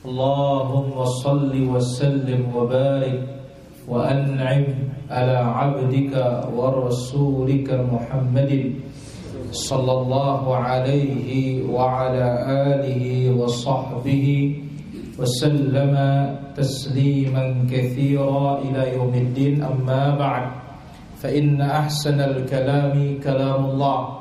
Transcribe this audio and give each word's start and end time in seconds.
اللهم 0.00 1.04
صل 1.04 1.52
وسلم 1.52 2.56
وبارك 2.56 3.20
وأنعم 3.88 4.64
على 5.10 5.36
عبدك 5.36 6.14
ورسولك 6.56 7.68
محمد 7.68 8.52
صلى 9.52 9.92
الله 9.92 10.56
عليه 10.56 11.28
وعلى 11.68 12.26
آله 12.48 13.04
وصحبه 13.36 14.26
وسلم 15.20 15.94
تسليما 16.56 17.44
كثيرا 17.68 18.58
إلى 18.64 18.82
يوم 18.96 19.14
الدين. 19.14 19.62
أما 19.62 20.16
بعد 20.16 20.46
فإن 21.20 21.60
أحسن 21.60 22.20
الكلام 22.20 23.20
كلام 23.20 23.64
الله. 23.64 24.19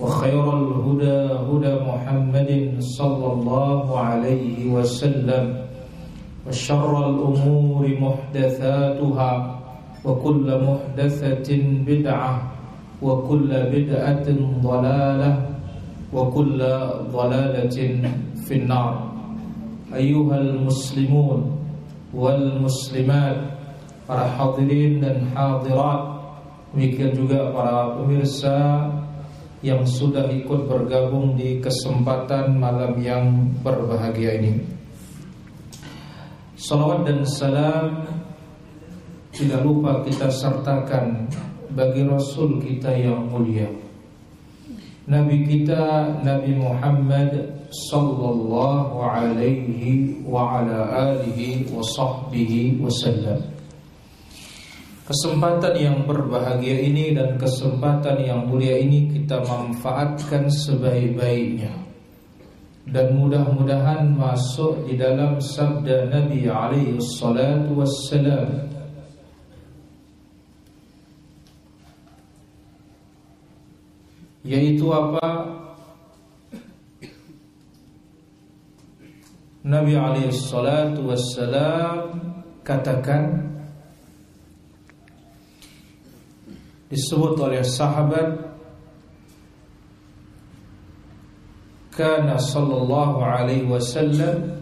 وخير 0.00 0.44
الهدى 0.58 1.18
هدى 1.48 1.74
محمد 1.84 2.50
صلى 2.78 3.26
الله 3.32 3.98
عليه 3.98 4.72
وسلم 4.72 5.44
وشر 6.48 6.92
الأمور 7.10 7.82
محدثاتها 8.00 9.32
وكل 10.04 10.46
محدثة 10.68 11.50
بدعة 11.86 12.32
وكل 13.02 13.50
بدعة 13.74 14.26
ضلالة 14.62 15.32
وكل 16.12 16.60
ضلالة 17.12 17.78
في 18.48 18.54
النار. 18.56 18.92
أيها 19.94 20.36
المسلمون 20.38 21.40
والmuslimat 22.14 23.36
para 24.06 24.26
hadirin 24.26 24.98
dan 24.98 25.30
hadirat 25.34 26.18
demikian 26.74 27.14
juga 27.14 27.54
para 27.54 27.94
pemirsa 27.98 28.86
yang 29.60 29.84
sudah 29.84 30.28
ikut 30.32 30.64
bergabung 30.64 31.36
di 31.36 31.60
kesempatan 31.60 32.56
malam 32.56 32.96
yang 32.96 33.52
berbahagia 33.60 34.40
ini. 34.40 34.64
Salawat 36.56 37.08
dan 37.08 37.24
salam 37.28 38.04
tidak 39.32 39.60
lupa 39.64 40.00
kita 40.04 40.28
sertakan 40.32 41.28
bagi 41.72 42.04
Rasul 42.04 42.60
kita 42.60 42.92
yang 42.92 43.28
mulia. 43.28 43.68
Nabi 45.08 45.42
kita 45.48 46.18
Nabi 46.20 46.56
Muhammad 46.56 47.32
sallallahu 47.70 49.00
alaihi 49.00 50.20
wa 50.22 50.60
ala 50.60 51.14
alihi 51.16 51.68
wa 51.72 51.82
sahbihi 51.82 52.80
wasallam. 52.80 53.59
Kesempatan 55.10 55.74
yang 55.74 56.06
berbahagia 56.06 56.86
ini 56.86 57.10
dan 57.10 57.34
kesempatan 57.34 58.22
yang 58.22 58.46
mulia 58.46 58.78
ini 58.78 59.10
kita 59.10 59.42
manfaatkan 59.42 60.46
sebaik-baiknya. 60.46 61.74
Dan 62.86 63.18
mudah-mudahan 63.18 64.06
masuk 64.14 64.86
di 64.86 64.94
dalam 64.94 65.42
sabda 65.42 66.14
Nabi 66.14 66.46
alaihi 66.46 67.02
salatu 67.02 67.82
wassalam. 67.82 68.70
Yaitu 74.46 74.86
apa? 74.94 75.26
Nabi 79.66 79.98
alaihi 79.98 80.30
salatu 80.30 81.10
wassalam 81.10 82.14
katakan 82.62 83.50
disebut 86.90 87.38
oleh 87.38 87.62
sahabat 87.62 88.50
kana 91.94 92.34
sallallahu 92.34 93.22
alaihi 93.22 93.70
wasallam 93.70 94.58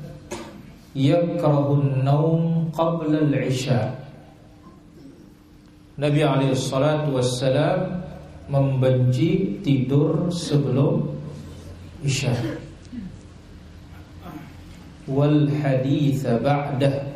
yakrahu 0.92 1.80
an-naum 1.80 2.68
qabla 2.76 3.24
al-isha. 3.24 3.96
Nabi 5.96 6.20
alaihi 6.20 6.54
salatu 6.54 7.16
wassalam 7.16 8.04
membenci 8.52 9.58
tidur 9.64 10.28
sebelum 10.28 11.08
isya. 12.04 12.36
Wal 15.08 15.48
hadith 15.48 16.28
ba'dah. 16.44 17.08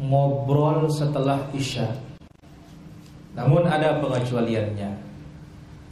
Ngobrol 0.00 0.90
setelah 0.90 1.38
isya 1.54 2.03
namun 3.34 3.66
ada 3.66 3.98
pengecualiannya. 3.98 4.90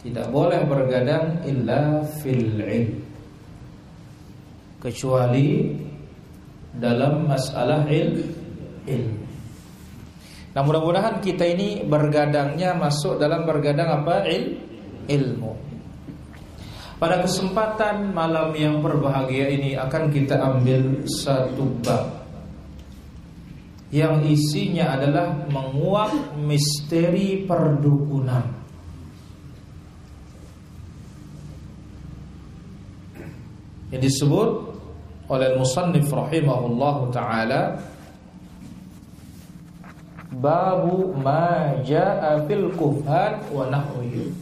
Tidak 0.03 0.27
boleh 0.35 0.67
bergadang 0.67 1.47
illa 1.47 2.03
fil 2.23 2.59
ilm. 2.59 2.91
Kecuali 4.83 5.71
dalam 6.75 7.31
masalah 7.31 7.87
ilm. 7.87 8.19
Ilm. 8.87 9.15
Nah 10.53 10.61
mudah-mudahan 10.61 11.23
kita 11.23 11.49
ini 11.49 11.87
bergadangnya 11.87 12.77
masuk 12.77 13.17
dalam 13.17 13.49
bergadang 13.49 14.03
apa? 14.03 14.27
Il 14.29 14.59
ilmu. 15.09 15.53
Pada 17.03 17.19
kesempatan 17.19 18.15
malam 18.15 18.55
yang 18.55 18.79
berbahagia 18.79 19.51
ini 19.51 19.75
akan 19.75 20.07
kita 20.15 20.39
ambil 20.39 21.03
satu 21.03 21.67
bab 21.83 22.22
yang 23.93 24.25
isinya 24.25 24.97
adalah 24.97 25.37
menguak 25.53 26.35
misteri 26.41 27.45
perdukunan. 27.45 28.41
Yang 33.93 34.09
disebut 34.09 34.49
oleh 35.29 35.61
musannif 35.61 36.09
rahimahullah 36.09 36.97
taala 37.13 37.63
babu 40.33 41.13
ma 41.21 41.77
jaa 41.85 42.41
fil 42.49 42.73
kuhan 42.73 43.45
wa 43.53 43.69
nahwihi 43.69 44.33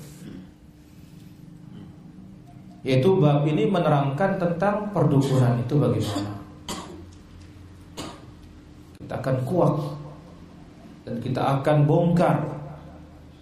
yaitu 2.86 3.10
bab 3.18 3.42
ini 3.44 3.66
menerangkan 3.66 4.38
tentang 4.38 4.88
perdukunan 4.94 5.58
itu 5.60 5.74
bagaimana. 5.74 6.39
Kita 9.10 9.26
akan 9.26 9.38
kuat 9.42 9.74
dan 11.02 11.18
kita 11.18 11.42
akan 11.42 11.82
bongkar 11.82 12.46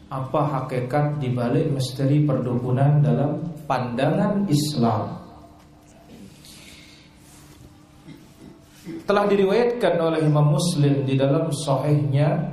apa 0.08 0.40
hakikat 0.48 1.20
di 1.20 1.28
balik 1.28 1.68
misteri 1.68 2.24
perdukunan 2.24 3.04
dalam 3.04 3.36
pandangan 3.68 4.48
Islam. 4.48 5.12
Telah 9.04 9.24
diriwayatkan 9.28 10.00
oleh 10.00 10.24
Imam 10.24 10.56
Muslim 10.56 11.04
di 11.04 11.12
dalam 11.20 11.52
sahihnya 11.52 12.48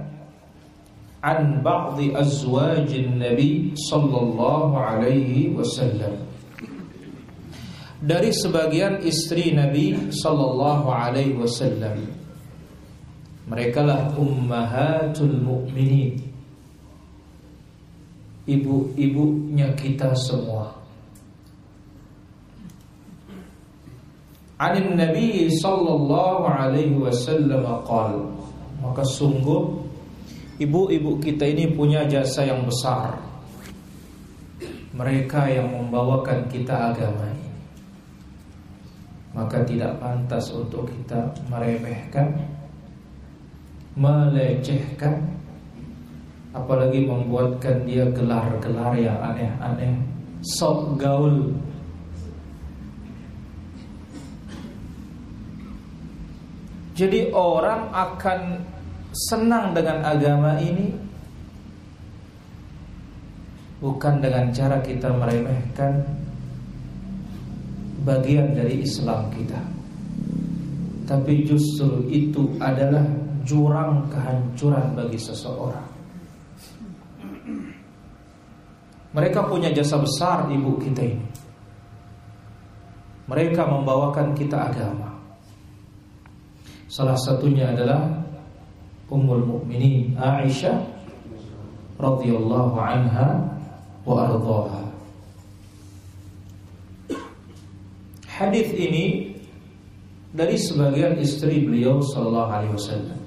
an 1.24 1.64
ba'dhi 1.64 2.12
azwajin 2.12 3.16
Nabi 3.16 3.72
sallallahu 3.80 4.76
alaihi 4.76 5.56
wasallam 5.56 6.20
dari 8.03 8.35
sebagian 8.35 9.00
istri 9.08 9.56
Nabi 9.56 10.12
sallallahu 10.12 10.91
alaihi 10.91 11.40
wasallam. 11.40 12.25
Mereka 13.46 13.86
lah 13.86 14.09
ummahatul 14.18 15.38
mukminin. 15.38 16.18
Ibu-ibunya 18.46 19.74
kita 19.78 20.14
semua. 20.18 20.74
Anin 24.56 24.96
Nabi 24.96 25.52
sallallahu 25.52 26.47
alaihi 26.47 26.96
wasallam 26.96 27.66
qal 27.84 28.24
maka 28.80 29.03
sungguh 29.03 29.84
ibu-ibu 30.64 31.20
kita 31.20 31.44
ini 31.44 31.76
punya 31.76 32.08
jasa 32.08 32.48
yang 32.48 32.64
besar. 32.64 33.20
Mereka 34.96 35.52
yang 35.52 35.68
membawakan 35.76 36.48
kita 36.48 36.96
agama 36.96 37.28
ini 37.28 37.46
maka 39.36 39.59
tidak 39.68 40.00
pantas 40.00 40.48
untuk 40.56 40.88
kita 40.88 41.28
meremehkan, 41.52 42.32
melecehkan, 43.96 45.24
apalagi 46.52 47.08
membuatkan 47.08 47.88
dia 47.88 48.03
gelar-gelar 48.12 48.96
yang 49.00 49.20
aneh-aneh, 49.24 49.96
sok 50.44 51.00
gaul. 51.00 51.56
Jadi 56.96 57.28
orang 57.36 57.92
akan 57.92 58.64
senang 59.12 59.76
dengan 59.76 60.00
agama 60.00 60.56
ini 60.64 60.96
bukan 63.84 64.24
dengan 64.24 64.48
cara 64.56 64.80
kita 64.80 65.12
meremehkan 65.12 66.03
bagian 68.08 68.56
dari 68.56 68.80
Islam 68.80 69.28
kita. 69.36 69.59
Tapi 71.03 71.44
justru 71.44 72.08
itu 72.08 72.56
adalah 72.64 73.03
jurang 73.46 74.09
kehancuran 74.09 74.97
bagi 74.97 75.22
seseorang. 75.22 75.88
Mereka 79.16 79.47
punya 79.47 79.72
jasa 79.72 79.96
besar 79.96 80.52
ibu 80.52 80.76
kita 80.76 81.00
ini. 81.06 81.24
Mereka 83.32 83.64
membawakan 83.64 84.36
kita 84.36 84.70
agama. 84.70 85.16
Salah 86.92 87.16
satunya 87.16 87.72
adalah 87.72 88.06
Ummul 89.08 89.46
Mukminin 89.46 90.20
Aisyah 90.20 90.84
radhiyallahu 91.96 92.76
anha 92.76 93.56
wa 94.03 94.16
ardhaha. 94.28 94.84
Hadis 98.28 98.68
ini 98.76 99.32
dari 100.36 100.59
sebagian 100.59 101.16
istri 101.24 101.64
beliau 101.64 102.03
sallallahu 102.03 102.52
alaihi 102.52 102.76
wasallam. 102.76 103.25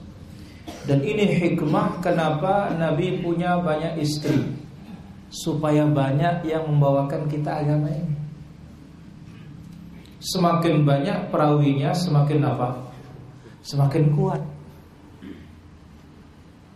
Dan 0.89 1.05
ini 1.05 1.25
hikmah 1.27 2.01
kenapa 2.01 2.73
Nabi 2.75 3.21
punya 3.21 3.61
banyak 3.61 4.01
istri 4.01 4.43
supaya 5.29 5.85
banyak 5.85 6.49
yang 6.49 6.65
membawakan 6.69 7.29
kita 7.29 7.65
agama 7.65 7.93
ini. 7.93 8.17
Semakin 10.19 10.83
banyak 10.83 11.31
perawinya, 11.31 11.95
semakin 11.95 12.41
apa? 12.43 12.89
semakin 13.69 14.05
kuat. 14.15 14.43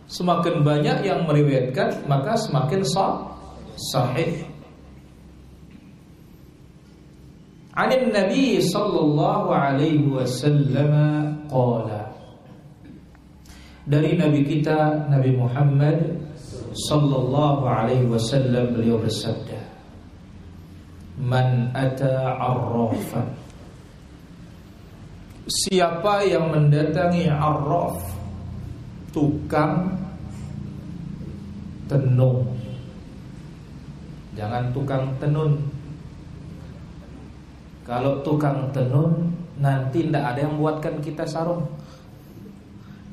Semakin 0.05 0.61
banyak 0.61 0.97
yang 1.01 1.25
meriwayatkan, 1.25 2.05
maka 2.05 2.37
semakin 2.37 2.85
sah, 2.85 3.33
sahih. 3.89 4.45
Anin 7.73 8.13
Nabi 8.13 8.61
sallallahu 8.61 9.49
alaihi 9.49 10.05
wasallam 10.05 10.93
qala 11.49 11.92
Dari 13.83 14.15
Nabi 14.15 14.47
kita 14.47 15.11
Nabi 15.11 15.35
Muhammad 15.35 16.15
sallallahu 16.71 17.67
alaihi 17.67 18.07
wasallam 18.07 18.79
beliau 18.79 18.95
bersabda 18.95 19.59
Man 21.19 21.67
ata 21.75 22.39
arrafan. 22.39 23.27
Siapa 25.43 26.23
yang 26.23 26.47
mendatangi 26.55 27.27
arraf 27.27 27.99
Tukang 29.11 29.91
Tenung 31.91 32.47
Jangan 34.33 34.71
tukang 34.71 35.11
tenun. 35.19 35.59
Kalau 37.83 38.23
tukang 38.23 38.71
tenun 38.71 39.35
Nanti 39.59 40.07
tidak 40.07 40.23
ada 40.33 40.39
yang 40.47 40.55
buatkan 40.55 41.03
kita 41.03 41.27
sarung 41.27 41.82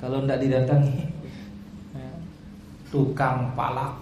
Kalau 0.01 0.25
tidak 0.25 0.41
didatangi 0.41 1.05
Tukang 2.91 3.53
palak 3.53 3.95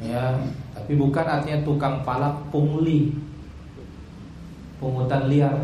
Ya, 0.00 0.32
tapi 0.72 0.96
bukan 0.96 1.26
artinya 1.28 1.60
tukang 1.60 2.00
palak 2.04 2.36
pungli 2.48 3.12
Pungutan 4.80 5.28
liar 5.28 5.56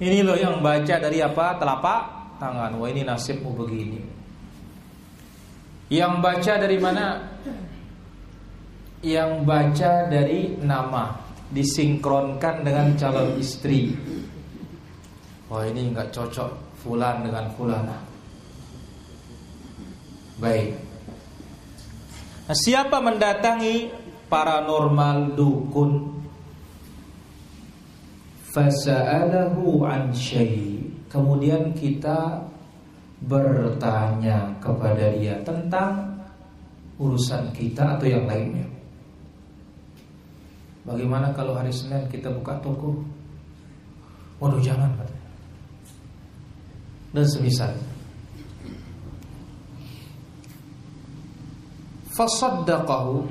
ini 0.00 0.24
loh 0.24 0.32
yang 0.32 0.64
baca 0.64 0.96
dari 0.96 1.20
apa? 1.20 1.60
Telapak 1.60 2.02
tangan. 2.40 2.72
Wah 2.80 2.88
ini 2.88 3.04
nasibmu 3.04 3.52
begini. 3.52 4.00
Yang 5.92 6.14
baca 6.24 6.52
dari 6.56 6.78
mana? 6.80 7.06
Yang 9.04 9.32
baca 9.44 9.92
dari 10.08 10.56
nama 10.60 11.20
Disinkronkan 11.52 12.62
dengan 12.64 12.96
calon 12.96 13.36
istri 13.36 13.92
Wah 15.50 15.66
ini 15.66 15.90
nggak 15.90 16.14
cocok 16.14 16.70
Fulan 16.80 17.20
dengan 17.20 17.44
fulana. 17.52 17.98
Baik. 20.40 20.72
Nah, 22.48 22.56
Siapa 22.56 22.96
mendatangi 23.04 23.92
paranormal 24.32 25.36
dukun? 25.36 26.08
Fasa'alahu 28.48 29.84
an 29.84 30.08
syai. 30.16 30.88
Kemudian 31.12 31.76
kita 31.76 32.40
bertanya 33.20 34.56
kepada 34.64 35.12
dia 35.12 35.36
tentang 35.44 36.16
urusan 36.96 37.52
kita 37.52 38.00
atau 38.00 38.08
yang 38.08 38.24
lainnya. 38.24 38.64
Bagaimana 40.88 41.28
kalau 41.36 41.52
hari 41.52 41.70
Senin 41.76 42.08
kita 42.08 42.32
buka 42.32 42.56
toko? 42.64 43.04
Waduh 44.40 44.64
jangan 44.64 44.88
Dan 47.10 47.26
semisal. 47.26 47.74
Fasaddaqahu 52.10 53.22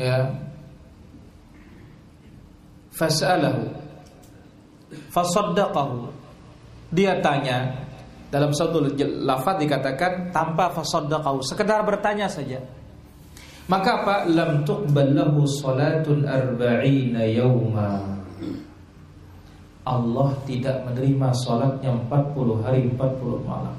Ya 0.00 0.32
Fas'alahu 2.96 3.68
Fasaddaqahu. 5.12 6.10
Dia 6.90 7.22
tanya 7.22 7.70
Dalam 8.32 8.50
satu 8.50 8.82
lafaz 9.22 9.56
dikatakan 9.62 10.34
Tanpa 10.34 10.72
fasaddaqahu 10.74 11.46
Sekedar 11.46 11.86
bertanya 11.86 12.26
saja. 12.26 12.58
Maka 13.70 14.02
apa? 14.02 14.16
Lam 14.26 14.66
tuqbal 14.66 15.14
lahu 15.14 15.46
salatun 15.46 16.26
arba'ina 16.26 17.22
yawma 17.30 18.19
Allah 19.90 20.38
tidak 20.46 20.86
menerima 20.86 21.28
salatnya 21.34 21.90
40 22.06 22.62
hari 22.62 22.86
40 22.94 23.42
malam 23.42 23.74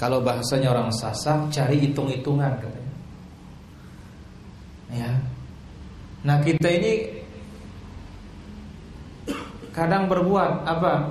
Kalau 0.00 0.18
bahasanya 0.24 0.72
orang 0.72 0.90
sasah 0.90 1.46
Cari 1.52 1.76
hitung-hitungan 1.78 2.58
katanya 2.58 2.94
Ya 4.90 5.10
Nah 6.20 6.36
kita 6.44 6.68
ini 6.68 7.20
kadang 9.72 10.10
berbuat 10.10 10.68
apa? 10.68 11.08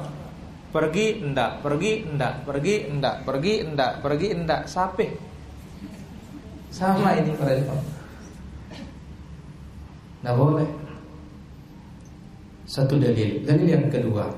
Pergi 0.70 1.26
enggak, 1.26 1.66
pergi 1.66 2.06
enggak, 2.06 2.46
pergi 2.46 2.76
enggak, 2.86 3.16
pergi 3.26 3.54
enggak, 3.66 3.92
pergi 4.06 4.28
enggak, 4.38 4.62
sampai 4.70 5.10
sama 6.70 7.18
ini 7.18 7.34
jemaah. 7.34 7.82
Nah 10.22 10.34
boleh. 10.38 10.89
Satu 12.70 13.02
dalil. 13.02 13.42
Dalil 13.50 13.66
yang 13.66 13.90
kedua. 13.90 14.30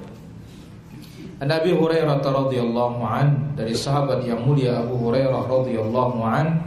Nabi 1.41 1.75
Hurairah 1.75 2.21
radhiyallahu 2.23 3.01
an 3.03 3.57
dari 3.59 3.75
sahabat 3.75 4.23
yang 4.23 4.45
mulia 4.45 4.79
Abu 4.79 4.93
Hurairah 5.03 5.49
radhiyallahu 5.49 6.21
an 6.21 6.61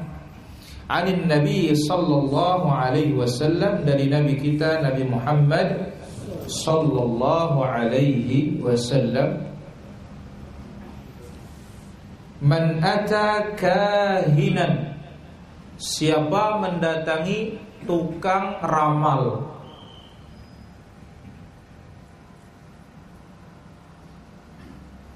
Anin 0.90 1.30
Nabi 1.30 1.72
sallallahu 1.72 2.68
alaihi 2.68 3.14
wasallam 3.14 3.86
dari 3.86 4.10
Nabi 4.10 4.34
kita 4.36 4.82
Nabi 4.82 5.06
Muhammad 5.06 5.94
sallallahu 6.50 7.62
alaihi 7.62 8.58
wasallam 8.60 9.46
Man 12.42 12.82
ata 12.82 13.54
kahinan 13.54 14.98
Siapa 15.78 16.60
mendatangi 16.60 17.56
tukang 17.86 18.58
ramal 18.58 19.53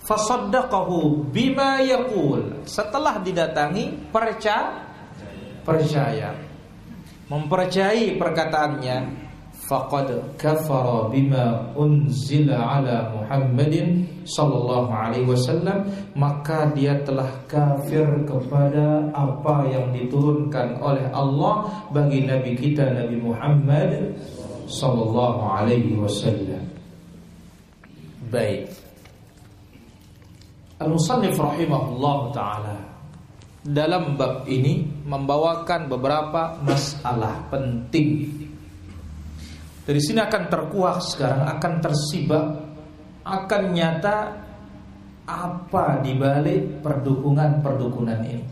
Fasaddaqahu 0.09 1.29
bima 1.29 1.85
yaqul. 1.85 2.65
Setelah 2.65 3.21
didatangi 3.21 4.09
percaya 4.09 4.88
percaya. 5.69 6.33
Mempercayai 7.29 8.17
perkataannya. 8.17 9.29
Faqad 9.69 10.09
kafara 10.41 11.12
bima 11.12 11.77
unzila 11.77 12.81
ala 12.81 13.12
Muhammadin 13.12 14.09
sallallahu 14.25 14.88
alaihi 14.88 15.29
wasallam. 15.29 15.85
Maka 16.17 16.73
dia 16.73 16.97
telah 17.05 17.29
kafir 17.45 18.09
kepada 18.25 19.12
apa 19.12 19.69
yang 19.69 19.93
diturunkan 19.93 20.81
oleh 20.81 21.05
Allah 21.12 21.69
bagi 21.93 22.25
nabi 22.25 22.57
kita 22.57 22.97
Nabi 22.97 23.21
Muhammad 23.21 24.17
sallallahu 24.73 25.41
alaihi 25.53 26.00
wasallam. 26.00 26.65
Baik 28.33 28.78
Al-Musannif 30.79 31.35
rahimahullah 31.35 32.19
taala 32.31 32.77
dalam 33.67 34.15
bab 34.15 34.47
ini 34.47 34.87
membawakan 35.05 35.91
beberapa 35.91 36.57
masalah 36.63 37.51
penting. 37.51 38.31
Dari 39.83 40.01
sini 40.05 40.21
akan 40.21 40.43
terkuak 40.47 41.01
sekarang, 41.01 41.49
akan 41.49 41.73
tersibak, 41.81 42.47
akan 43.25 43.63
nyata 43.73 44.17
apa 45.29 46.01
dibalik 46.01 46.81
perdukungan-perdukunan 46.81 48.21
ini. 48.25 48.45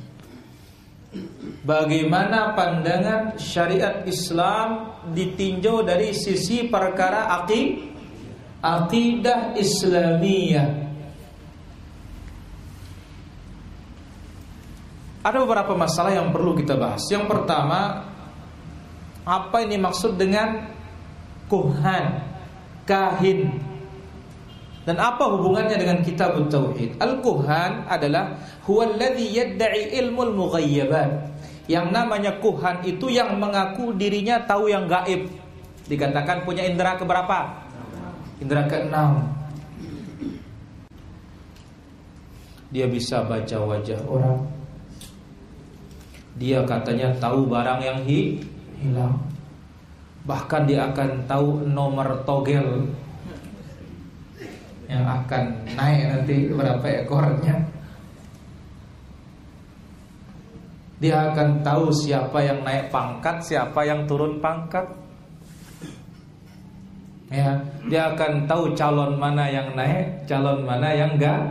Bagaimana 1.65 2.53
pandangan 2.53 3.41
syariat 3.41 4.05
Islam 4.05 5.01
ditinjau 5.15 5.81
dari 5.87 6.13
sisi 6.13 6.69
perkara 6.69 7.33
aqid, 7.43 7.81
aqidah 8.61 9.57
Islamiyah. 9.57 10.86
Ada 15.27 15.43
beberapa 15.43 15.75
masalah 15.75 16.15
yang 16.15 16.31
perlu 16.31 16.55
kita 16.55 16.79
bahas. 16.79 17.03
Yang 17.11 17.27
pertama, 17.27 18.07
apa 19.27 19.57
ini 19.67 19.75
maksud 19.75 20.15
dengan 20.15 20.71
kuhan, 21.51 22.23
kahin? 22.87 23.59
Dan 24.87 25.03
apa 25.03 25.27
hubungannya 25.27 25.83
dengan 25.83 25.99
kitab 26.07 26.39
tauhid? 26.47 27.03
Al-kuhan 27.03 27.91
adalah 27.91 28.39
huwallazi 28.71 29.35
yad'i 29.35 29.99
ilmul 29.99 30.31
mughayyabat. 30.31 31.35
Yang 31.67 31.87
namanya 31.91 32.39
kuhan 32.39 32.87
itu 32.87 33.11
yang 33.11 33.35
mengaku 33.43 33.99
dirinya 33.99 34.39
tahu 34.47 34.71
yang 34.71 34.87
gaib. 34.87 35.27
Dikatakan 35.91 36.47
punya 36.47 36.63
indera 36.63 36.95
keberapa? 36.95 37.67
Indera 38.39 38.63
keenam. 38.71 39.27
Dia 42.71 42.87
bisa 42.87 43.27
baca 43.27 43.59
wajah 43.59 43.99
orang, 44.07 44.39
dia 46.37 46.61
katanya 46.69 47.09
tahu 47.17 47.49
barang 47.49 47.81
yang 47.81 47.99
hi, 48.05 48.37
hilang. 48.81 49.17
Bahkan 50.29 50.63
dia 50.69 50.91
akan 50.93 51.25
tahu 51.25 51.65
nomor 51.65 52.21
togel 52.29 52.85
yang 54.87 55.03
akan 55.03 55.45
naik 55.75 56.03
nanti 56.13 56.37
berapa 56.53 56.87
ekornya. 57.05 57.57
Dia 60.97 61.29
akan 61.33 61.61
tahu 61.61 61.93
siapa 61.93 62.41
yang 62.41 62.65
naik 62.65 62.89
pangkat, 62.89 63.37
siapa 63.45 63.85
yang 63.85 64.09
turun 64.09 64.41
pangkat. 64.41 64.89
Ya, 67.29 67.59
dia 67.91 68.15
akan 68.15 68.49
tahu 68.49 68.73
calon 68.73 69.19
mana 69.19 69.45
yang 69.51 69.77
naik, 69.77 70.25
calon 70.25 70.65
mana 70.65 70.95
yang 70.95 71.19
enggak 71.19 71.43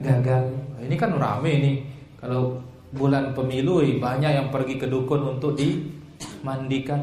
gagal. 0.00 0.46
Ini 0.80 0.94
kan 0.96 1.10
rame 1.20 1.52
nih. 1.60 1.76
Kalau 2.16 2.63
bulan 2.94 3.34
pemilu 3.34 3.82
banyak 3.98 4.30
yang 4.30 4.48
pergi 4.54 4.78
ke 4.78 4.86
dukun 4.86 5.36
untuk 5.36 5.58
dimandikan. 5.58 7.02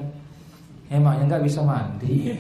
Emangnya 0.91 1.35
nggak 1.35 1.43
bisa 1.47 1.63
mandi? 1.63 2.35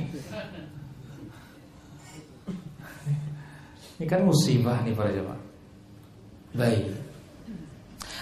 Ini 4.01 4.05
kan 4.09 4.25
musibah 4.25 4.81
nih 4.81 4.95
para 4.97 5.11
jemaah. 5.13 5.41
Baik. 6.57 6.83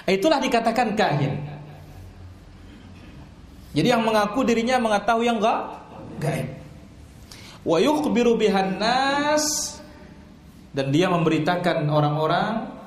Itulah 0.10 0.42
dikatakan 0.42 0.94
kahin. 0.98 1.34
Jadi 3.74 3.88
yang 3.88 4.02
mengaku 4.02 4.42
dirinya 4.42 4.82
mengetahui 4.82 5.30
yang 5.30 5.38
enggak 5.38 5.62
gaib. 6.18 6.50
Wa 7.62 7.78
yukhbiru 7.78 8.34
bihan 8.34 8.82
nas 8.82 9.78
dan 10.74 10.90
dia 10.90 11.10
memberitakan 11.10 11.86
orang-orang 11.90 12.79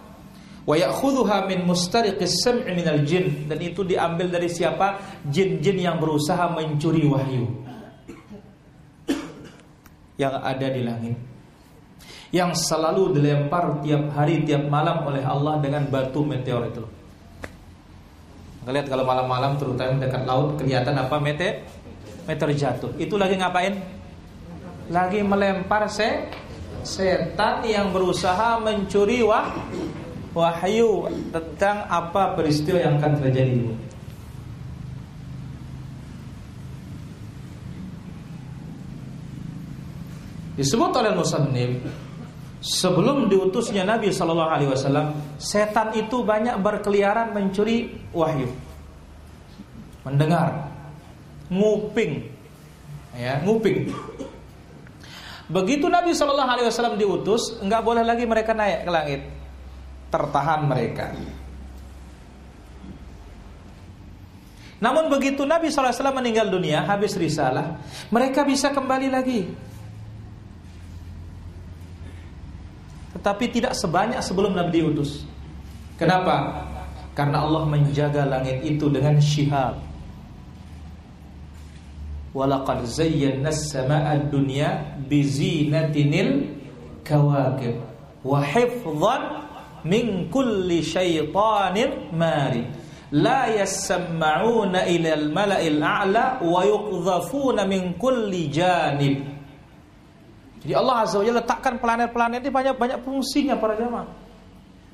wa 0.62 0.74
ya'khudhuha 0.78 1.50
min 1.50 1.66
mustariqis 1.66 2.42
sam'i 2.42 2.72
minal 2.74 3.02
jin. 3.02 3.46
Dan 3.50 3.58
itu 3.58 3.82
diambil 3.82 4.30
dari 4.30 4.46
siapa? 4.46 4.98
Jin-jin 5.26 5.78
yang 5.82 5.96
berusaha 5.98 6.50
mencuri 6.54 7.06
wahyu. 7.06 7.46
Yang 10.18 10.34
ada 10.38 10.66
di 10.70 10.82
langit. 10.86 11.16
Yang 12.32 12.64
selalu 12.64 13.18
dilempar 13.18 13.84
tiap 13.84 14.08
hari 14.16 14.40
tiap 14.48 14.64
malam 14.70 15.04
oleh 15.04 15.20
Allah 15.20 15.60
dengan 15.60 15.84
batu 15.90 16.24
meteor 16.24 16.70
itu. 16.72 16.84
Lihat 18.62 18.86
kalau 18.86 19.02
malam-malam 19.02 19.58
terutama 19.58 19.98
dekat 19.98 20.22
laut 20.22 20.54
kelihatan 20.54 20.94
apa 20.94 21.18
meteor 21.18 21.66
meteor 22.24 22.50
jatuh. 22.54 22.94
Itu 22.94 23.18
lagi 23.18 23.34
ngapain? 23.34 23.74
Lagi 24.86 25.20
melempar 25.26 25.90
se 25.90 26.30
setan 26.82 27.62
yang 27.62 27.94
berusaha 27.94 28.58
mencuri 28.58 29.22
wah 29.22 29.50
wahyu 30.32 31.08
tentang 31.30 31.84
apa 31.88 32.36
peristiwa 32.36 32.80
yang 32.80 32.96
akan 33.00 33.12
terjadi 33.20 33.52
di. 33.52 33.76
Disebut 40.52 40.92
oleh 40.92 41.12
Musannif 41.16 41.72
Sebelum 42.62 43.26
diutusnya 43.26 43.82
Nabi 43.82 44.14
Shallallahu 44.14 44.52
Alaihi 44.54 44.70
Wasallam, 44.70 45.18
setan 45.34 45.98
itu 45.98 46.22
banyak 46.22 46.62
berkeliaran 46.62 47.34
mencuri 47.34 47.90
wahyu, 48.14 48.46
mendengar, 50.06 50.70
nguping, 51.50 52.22
ya 53.18 53.42
nguping. 53.42 53.90
Begitu 55.50 55.90
Nabi 55.90 56.14
Shallallahu 56.14 56.50
Alaihi 56.54 56.70
Wasallam 56.70 56.94
diutus, 57.02 57.58
nggak 57.58 57.82
boleh 57.82 58.06
lagi 58.06 58.30
mereka 58.30 58.54
naik 58.54 58.86
ke 58.86 58.90
langit, 58.94 59.20
tertahan 60.12 60.68
mereka. 60.68 61.08
Namun 64.82 65.08
begitu 65.08 65.46
Nabi 65.48 65.70
SAW 65.70 65.94
meninggal 66.12 66.52
dunia, 66.52 66.84
habis 66.84 67.16
risalah, 67.16 67.80
mereka 68.12 68.44
bisa 68.44 68.74
kembali 68.74 69.08
lagi. 69.08 69.48
Tetapi 73.16 73.44
tidak 73.54 73.78
sebanyak 73.78 74.18
sebelum 74.20 74.58
Nabi 74.58 74.82
diutus. 74.82 75.22
Kenapa? 75.94 76.66
Karena 77.14 77.46
Allah 77.46 77.62
menjaga 77.70 78.26
langit 78.26 78.66
itu 78.66 78.90
dengan 78.90 79.22
syihab. 79.22 79.78
Walaqad 82.34 82.82
zayyana 82.88 83.54
as-samaa'a 83.54 84.18
ad-dunya 84.18 84.98
bizinatinil 85.06 86.48
kawakib 87.06 87.78
wa 88.26 88.40
hifdhan 88.42 89.41
min 89.84 90.30
kulli 90.30 90.82
syaitanin 90.82 92.14
mari 92.14 92.62
la 93.12 93.50
yasma'una 93.52 94.88
al-mala'il 94.88 95.82
a'la 95.82 96.40
wa 96.40 96.60
yuqdhafuna 96.64 97.68
min 97.68 97.94
kulli 98.00 98.48
janib 98.48 99.32
jadi 100.62 100.78
Allah 100.78 101.02
Azza 101.02 101.18
wa 101.18 101.26
Jalla 101.26 101.42
letakkan 101.42 101.74
planet-planet 101.82 102.38
ini 102.46 102.50
banyak-banyak 102.54 102.98
fungsinya 103.02 103.58
para 103.58 103.74
jemaah. 103.74 104.06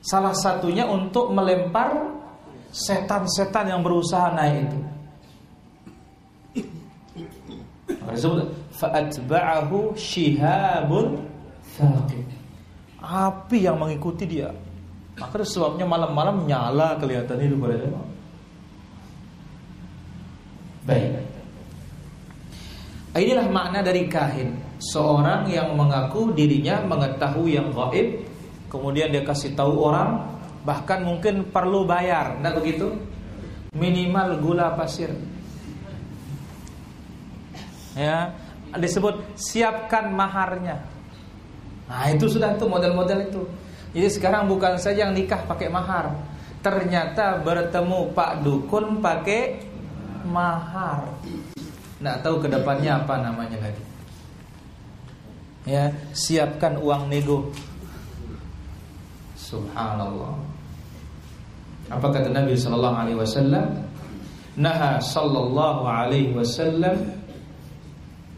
Salah 0.00 0.32
satunya 0.32 0.88
untuk 0.88 1.28
melempar 1.28 1.92
setan-setan 2.72 3.68
yang 3.68 3.84
berusaha 3.84 4.32
naik 4.32 4.64
itu. 4.64 4.78
Fa'atba'ahu 8.80 9.92
shihabun. 9.92 11.20
Api 13.04 13.58
yang 13.68 13.76
mengikuti 13.76 14.24
dia. 14.24 14.48
Maka 15.18 15.42
sebabnya 15.42 15.82
malam-malam 15.82 16.46
nyala 16.46 16.94
kelihatan 17.02 17.42
itu 17.42 17.58
pada 17.58 17.76
Baik. 20.88 21.20
Inilah 23.18 23.50
makna 23.50 23.82
dari 23.82 24.06
kahin. 24.06 24.56
Seorang 24.78 25.50
yang 25.50 25.74
mengaku 25.74 26.30
dirinya 26.32 26.78
mengetahui 26.86 27.58
yang 27.58 27.74
gaib, 27.74 28.22
kemudian 28.70 29.10
dia 29.10 29.26
kasih 29.26 29.58
tahu 29.58 29.90
orang, 29.90 30.38
bahkan 30.62 31.02
mungkin 31.02 31.50
perlu 31.50 31.82
bayar, 31.82 32.38
enggak 32.38 32.62
begitu? 32.62 32.94
Minimal 33.74 34.38
gula 34.38 34.72
pasir. 34.78 35.10
Ya, 37.98 38.30
disebut 38.78 39.18
siapkan 39.34 40.14
maharnya. 40.14 40.86
Nah, 41.90 42.06
itu 42.14 42.30
sudah 42.30 42.54
tuh 42.54 42.70
model-model 42.70 43.18
itu. 43.26 43.42
Jadi 43.96 44.08
sekarang 44.12 44.48
bukan 44.48 44.76
saja 44.76 45.08
yang 45.08 45.16
nikah 45.16 45.40
pakai 45.48 45.72
mahar, 45.72 46.12
ternyata 46.60 47.40
bertemu 47.40 48.12
Pak 48.12 48.44
Dukun 48.44 49.00
pakai 49.00 49.64
mahar. 50.28 51.08
Nggak 51.98 52.18
tahu 52.20 52.36
ke 52.44 52.48
depannya 52.52 53.00
apa 53.00 53.14
namanya 53.24 53.58
lagi. 53.58 53.84
Ya, 55.66 55.92
siapkan 56.12 56.80
uang 56.80 57.08
nego. 57.12 57.48
Subhanallah. 59.36 60.36
Apa 61.88 62.06
kata 62.12 62.28
Nabi 62.28 62.52
Sallallahu 62.52 62.96
Alaihi 62.96 63.18
Wasallam? 63.18 63.66
Sallallahu 65.00 65.82
Alaihi 65.88 66.36
Wasallam 66.36 67.14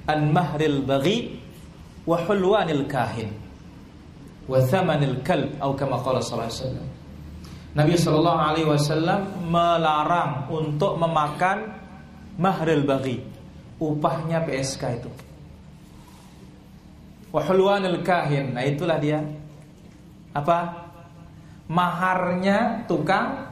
an 0.07 0.21
mahril 0.30 0.85
baghi 0.85 1.40
wa 2.04 2.21
kahin 2.87 3.39
wa 4.50 4.59
thamanil 4.66 5.23
kalb 5.23 5.54
atau 5.62 5.78
kama 5.78 6.02
qala 6.02 6.19
sallallahu 6.19 6.50
alaihi 6.50 6.59
wasallam. 6.59 6.88
Nabi 7.71 7.95
sallallahu 7.95 8.40
alaihi 8.42 8.66
wasallam 8.66 9.21
melarang 9.47 10.50
untuk 10.50 10.99
memakan 10.99 11.71
mahril 12.35 12.83
bagi 12.83 13.23
upahnya 13.78 14.42
PSK 14.42 14.83
itu. 14.99 15.11
Wahulwanul 17.30 18.02
kahin. 18.02 18.59
Nah, 18.59 18.66
itulah 18.66 18.99
dia. 18.99 19.23
Apa? 20.35 20.90
Maharnya 21.71 22.83
tukang 22.90 23.47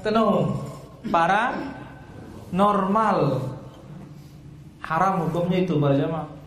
tenung 0.00 0.64
para 1.12 1.52
normal. 2.48 3.44
Haram 4.80 5.28
hukumnya 5.28 5.60
itu 5.60 5.76
para 5.76 5.92
jamaah. 5.92 6.39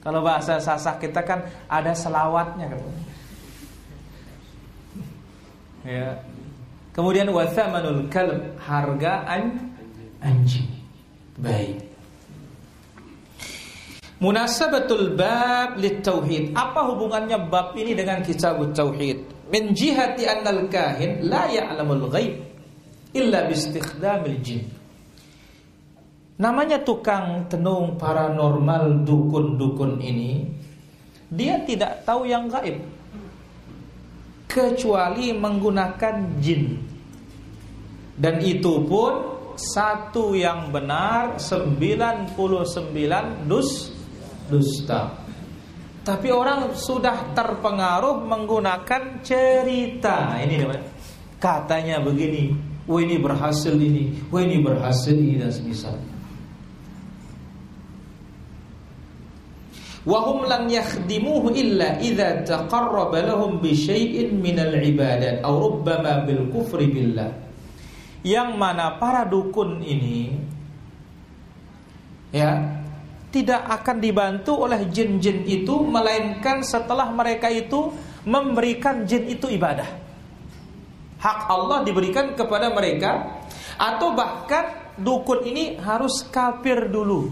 Kalau 0.00 0.24
bahasa 0.24 0.56
sasah 0.56 0.96
kita 0.96 1.20
kan 1.20 1.44
ada 1.68 1.92
selawatnya 1.92 2.72
kan. 2.72 2.80
Ya. 5.84 6.08
Kemudian 6.96 7.28
wathamanul 7.28 8.08
kalb 8.08 8.56
harga 8.60 9.24
an 9.28 9.72
anjing. 10.24 10.68
Baik. 11.40 11.84
Munasabatul 14.20 15.16
bab 15.16 15.80
lit 15.80 16.04
tauhid. 16.04 16.52
Apa 16.52 16.92
hubungannya 16.92 17.48
bab 17.48 17.72
ini 17.76 17.96
dengan 17.96 18.20
kitab 18.20 18.60
tauhid? 18.76 19.24
Min 19.48 19.72
jihati 19.72 20.28
annal 20.28 20.68
kahin 20.68 21.24
la 21.28 21.48
ya'lamul 21.48 22.08
ghaib 22.12 22.36
illa 23.16 23.48
bi 23.48 23.52
istikhdamil 23.56 24.38
jin. 24.44 24.79
Namanya 26.40 26.80
tukang 26.80 27.44
tenung 27.52 28.00
paranormal 28.00 29.04
dukun-dukun 29.04 30.00
ini 30.00 30.48
dia 31.28 31.60
tidak 31.68 32.02
tahu 32.08 32.24
yang 32.24 32.48
gaib 32.48 32.80
kecuali 34.50 35.30
menggunakan 35.30 36.42
jin. 36.42 36.80
Dan 38.16 38.42
itu 38.42 38.82
pun 38.88 39.38
satu 39.54 40.34
yang 40.34 40.72
benar 40.74 41.38
99 41.38 42.34
dus 43.46 43.94
dusta. 44.50 45.14
Tapi 46.00 46.28
orang 46.32 46.74
sudah 46.74 47.36
terpengaruh 47.36 48.26
menggunakan 48.26 49.22
cerita. 49.22 50.34
Ini 50.40 50.54
namanya. 50.66 50.84
Katanya 51.40 52.00
begini, 52.02 52.52
wah 52.84 53.00
ini 53.00 53.16
berhasil 53.16 53.72
ini, 53.72 54.28
wah 54.28 54.42
ini 54.42 54.60
berhasil 54.60 55.14
ini 55.14 55.40
dan 55.40 55.52
semisal. 55.54 55.96
Wahum 60.08 60.48
lam 60.48 60.64
yakhdimuhu 60.64 61.52
illa 61.52 62.00
idza 62.00 62.40
taqarraba 62.48 63.20
lahum 63.20 63.60
bi 63.60 63.76
syai'in 63.76 64.32
minal 64.40 64.72
ibadat 64.72 65.44
aw 65.44 65.52
rubbama 65.52 66.24
bil 66.24 66.48
kufri 66.48 66.88
billah. 66.88 67.28
Yang 68.24 68.50
mana 68.56 68.96
para 68.96 69.28
dukun 69.28 69.84
ini 69.84 70.32
ya 72.32 72.80
tidak 73.28 73.62
akan 73.80 73.96
dibantu 74.00 74.64
oleh 74.64 74.88
jin-jin 74.88 75.44
itu 75.44 75.84
melainkan 75.84 76.64
setelah 76.64 77.12
mereka 77.12 77.52
itu 77.52 77.92
memberikan 78.24 79.04
jin 79.04 79.28
itu 79.28 79.52
ibadah. 79.52 79.88
Hak 81.20 81.38
Allah 81.52 81.84
diberikan 81.84 82.32
kepada 82.32 82.72
mereka 82.72 83.44
atau 83.76 84.16
bahkan 84.16 84.96
dukun 84.96 85.44
ini 85.44 85.76
harus 85.76 86.24
kafir 86.32 86.88
dulu. 86.88 87.28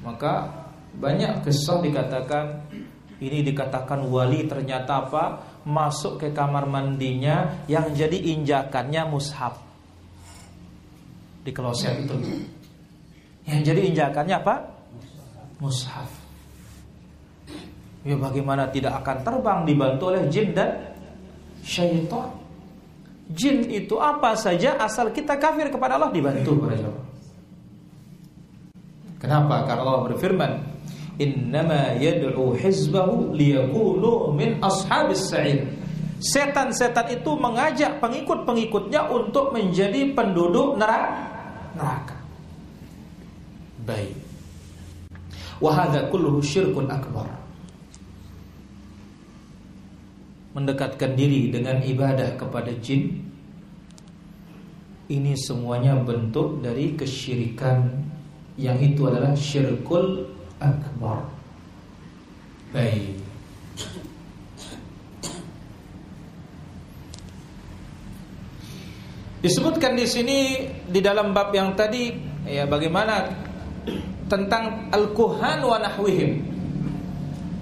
Maka 0.00 0.65
banyak 0.96 1.44
kisah 1.44 1.84
dikatakan 1.84 2.66
ini 3.16 3.40
dikatakan 3.40 4.04
wali 4.12 4.44
ternyata 4.44 5.08
apa? 5.08 5.24
Masuk 5.64 6.20
ke 6.20 6.28
kamar 6.36 6.68
mandinya 6.68 7.64
yang 7.64 7.88
jadi 7.96 8.16
injakannya 8.36 9.08
mushaf. 9.08 9.56
Di 11.40 11.50
kloset 11.50 12.04
itu. 12.04 12.12
Yang 13.48 13.60
jadi 13.72 13.80
injakannya 13.88 14.36
apa? 14.36 14.54
Mushaf. 15.64 16.10
Ya 18.04 18.14
bagaimana 18.20 18.68
tidak 18.68 19.00
akan 19.02 19.16
terbang 19.24 19.58
dibantu 19.64 20.12
oleh 20.12 20.28
jin 20.28 20.52
dan 20.52 20.92
syaitan. 21.64 22.30
Jin 23.32 23.66
itu 23.66 23.98
apa 23.98 24.38
saja 24.38 24.78
asal 24.78 25.10
kita 25.10 25.34
kafir 25.40 25.72
kepada 25.72 25.98
Allah 25.98 26.12
dibantu. 26.14 26.68
Kenapa? 29.18 29.64
Karena 29.66 29.82
Allah 29.82 30.04
berfirman, 30.06 30.75
"Innama 31.16 31.96
yad'u 31.96 32.52
hizbahu 32.56 33.32
liyakunu 33.32 34.32
min 34.36 34.60
ashabis 34.60 35.32
sa'ir." 35.32 35.64
Setan-setan 36.16 37.12
itu 37.12 37.36
mengajak 37.36 38.00
pengikut-pengikutnya 38.00 39.04
untuk 39.12 39.52
menjadi 39.52 40.16
penduduk 40.16 40.80
neraka. 40.80 42.16
Baik. 43.84 44.16
Wahada 45.60 46.08
kulluhu 46.08 46.40
syirkun 46.40 46.88
akbar. 46.88 47.28
Mendekatkan 50.56 51.12
diri 51.12 51.52
dengan 51.52 51.84
ibadah 51.84 52.32
kepada 52.40 52.72
jin 52.80 53.26
ini 55.06 55.38
semuanya 55.38 55.94
bentuk 56.00 56.64
dari 56.64 56.96
kesyirikan 56.98 57.92
yang 58.58 58.80
itu 58.80 59.06
adalah 59.06 59.36
syirkul 59.38 60.34
akbar. 60.60 61.28
Baik. 62.72 63.16
Disebutkan 69.40 69.94
di 69.94 70.06
sini 70.10 70.38
di 70.90 70.98
dalam 70.98 71.30
bab 71.30 71.54
yang 71.54 71.78
tadi 71.78 72.10
ya 72.50 72.66
bagaimana 72.66 73.30
tentang 74.26 74.90
al-kuhan 74.90 75.62
wa 75.62 75.78
nahwihim. 75.78 76.42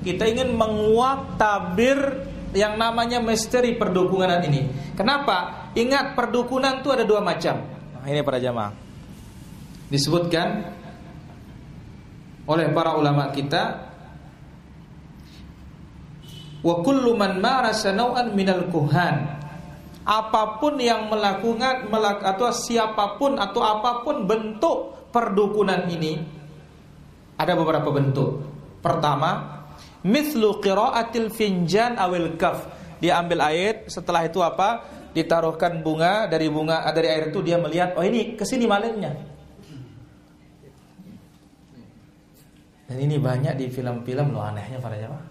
Kita 0.01 0.25
ingin 0.29 0.57
menguak 0.57 1.37
tabir 1.37 1.97
yang 2.57 2.81
namanya 2.81 3.21
misteri 3.21 3.77
perdukunan 3.77 4.41
ini. 4.45 4.93
Kenapa? 4.97 5.69
Ingat 5.75 6.15
perdukunan 6.15 6.81
itu 6.81 6.89
ada 6.93 7.05
dua 7.05 7.21
macam. 7.21 7.61
Nah, 8.01 8.07
ini 8.09 8.21
para 8.23 8.39
jamaah. 8.39 8.73
Disebutkan 9.91 10.73
oleh 12.45 12.69
para 12.73 12.97
ulama 12.97 13.33
kita 13.33 13.89
wa 16.65 16.75
kullu 16.85 17.17
man 17.17 17.41
marasa 17.41 17.93
naw'an 17.93 18.33
minal 18.37 18.69
kuhan 18.69 19.41
apa 20.05 20.61
pun 20.61 20.77
yang 20.77 21.09
melakukan 21.09 21.89
melak, 21.89 22.21
atau 22.21 22.53
siapa 22.53 23.17
pun 23.17 23.41
atau 23.41 23.65
apa 23.65 24.05
pun 24.05 24.29
bentuk 24.29 25.09
perdukunan 25.09 25.89
ini 25.89 26.21
ada 27.41 27.57
beberapa 27.57 27.89
bentuk. 27.91 28.45
Pertama, 28.85 29.65
mithlu 30.05 30.61
qiraatil 30.61 31.33
finjan 31.33 31.97
awil 31.97 32.37
kaf. 32.37 32.69
Dia 33.01 33.19
ambil 33.21 33.49
air, 33.49 33.89
setelah 33.89 34.29
itu 34.29 34.45
apa? 34.45 34.85
Ditaruhkan 35.17 35.81
bunga 35.81 36.29
dari 36.29 36.53
bunga 36.53 36.85
dari 36.93 37.09
air 37.11 37.33
itu 37.33 37.41
dia 37.41 37.57
melihat, 37.57 37.97
oh 37.97 38.05
ini 38.05 38.37
ke 38.37 38.45
sini 38.45 38.69
malingnya. 38.69 39.34
Dan 42.85 42.97
ini 43.01 43.17
banyak 43.17 43.57
di 43.57 43.67
film-film 43.73 44.37
loh 44.37 44.45
anehnya 44.45 44.77
para 44.81 44.97
jamaah. 44.99 45.29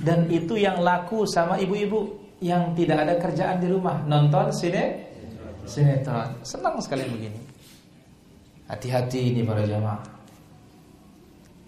Dan 0.00 0.32
itu 0.32 0.56
yang 0.56 0.80
laku 0.80 1.28
sama 1.28 1.60
ibu-ibu 1.60 2.16
yang 2.40 2.72
tidak 2.72 3.04
ada 3.04 3.14
kerjaan 3.20 3.60
di 3.60 3.68
rumah, 3.68 4.00
nonton 4.08 4.48
sine 4.48 5.12
sinetron. 5.68 6.40
Senang 6.40 6.80
sekali 6.80 7.04
begini. 7.04 7.40
Hati-hati 8.64 9.34
ini 9.34 9.44
para 9.44 9.60
jamaah 9.68 10.20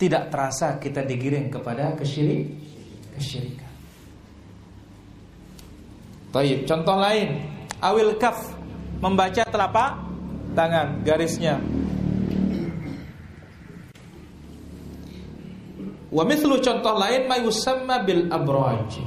tidak 0.02 0.34
terasa 0.34 0.82
kita 0.82 1.06
digiring 1.06 1.46
kepada 1.46 1.94
kesyirik 1.94 2.50
kesyirikan. 3.14 3.70
Baik, 6.34 6.66
contoh 6.66 6.98
lain, 6.98 7.38
awil 7.78 8.18
kaf 8.18 8.50
membaca 8.98 9.46
telapak 9.46 10.02
tangan 10.58 11.06
garisnya. 11.06 11.62
Wa 16.12 16.22
mithlu 16.28 16.60
contoh 16.60 16.94
lain 17.00 17.24
ma 17.24 17.40
yusamma 17.40 18.04
bil 18.04 18.28
abraj. 18.28 19.00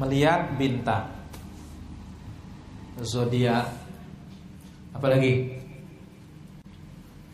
Melihat 0.00 0.56
bintang. 0.56 1.12
Zodiak. 3.04 3.68
Apalagi? 4.96 5.60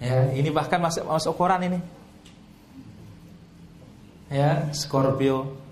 Ya, 0.03 0.29
ini 0.35 0.51
bahkan 0.51 0.83
masuk 0.83 1.07
masuk 1.07 1.33
Quran 1.39 1.63
ini. 1.71 1.81
Ya, 4.35 4.67
Scorpio 4.75 5.65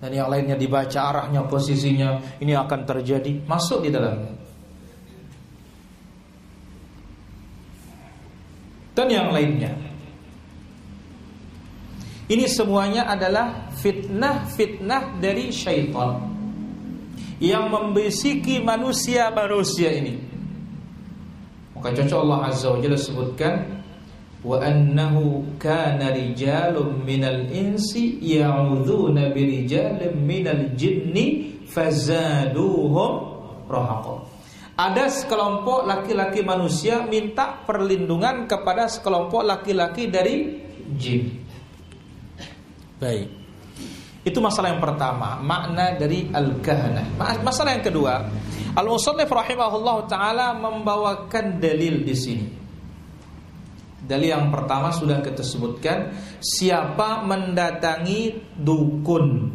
dan 0.00 0.16
yang 0.16 0.32
lainnya 0.32 0.56
dibaca 0.56 1.00
arahnya, 1.12 1.44
posisinya, 1.44 2.40
ini 2.40 2.56
akan 2.56 2.88
terjadi, 2.88 3.44
masuk 3.44 3.84
di 3.84 3.92
dalamnya. 3.92 4.32
Dan 9.00 9.08
yang 9.08 9.32
lainnya. 9.32 9.72
Ini 12.28 12.44
semuanya 12.44 13.08
adalah 13.08 13.72
fitnah-fitnah 13.80 15.16
dari 15.16 15.48
syaitan 15.48 16.20
yang 17.40 17.72
membisiki 17.72 18.60
manusia-manusia 18.60 19.96
ini. 19.96 20.20
Maka 21.72 21.96
cocok 21.96 22.18
Allah 22.28 22.40
Azza 22.52 22.68
wa 22.68 22.78
Jalla 22.84 23.00
sebutkan 23.00 23.80
wa 24.44 24.60
annahu 24.60 25.48
kana 25.56 26.12
rijalun 26.12 27.00
minal 27.00 27.48
insi 27.48 28.20
ya'udzuna 28.20 29.32
birijalin 29.32 30.12
minal 30.12 30.76
jinni 30.76 31.56
fazaduhum 31.72 33.12
rahaqa. 33.64 34.29
Ada 34.80 35.12
sekelompok 35.12 35.84
laki-laki 35.84 36.40
manusia 36.40 37.04
minta 37.04 37.52
perlindungan 37.68 38.48
kepada 38.48 38.88
sekelompok 38.88 39.44
laki-laki 39.44 40.08
dari 40.08 40.56
jin. 40.96 41.36
Baik. 42.96 43.28
Itu 44.24 44.40
masalah 44.40 44.72
yang 44.72 44.80
pertama, 44.80 45.36
makna 45.36 46.00
dari 46.00 46.32
al-kahanah. 46.32 47.12
Masalah 47.44 47.76
yang 47.76 47.84
kedua, 47.84 48.24
Al-Musannif 48.72 49.28
rahimahullah 49.28 49.96
taala 50.08 50.56
membawakan 50.56 51.60
dalil 51.60 52.00
di 52.00 52.16
sini. 52.16 52.46
Dalil 54.00 54.32
yang 54.32 54.48
pertama 54.48 54.90
sudah 54.96 55.20
kita 55.20 55.44
sebutkan 55.44 56.10
Siapa 56.40 57.20
mendatangi 57.20 58.32
dukun 58.56 59.52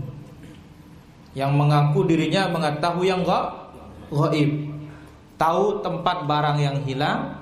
Yang 1.33 1.51
mengaku 1.57 2.05
dirinya 2.05 2.47
mengetahui 2.53 3.09
yang 3.09 3.25
gaib 3.25 4.74
Tahu 5.35 5.83
tempat 5.83 6.23
barang 6.23 6.57
yang 6.59 6.77
hilang 6.87 7.39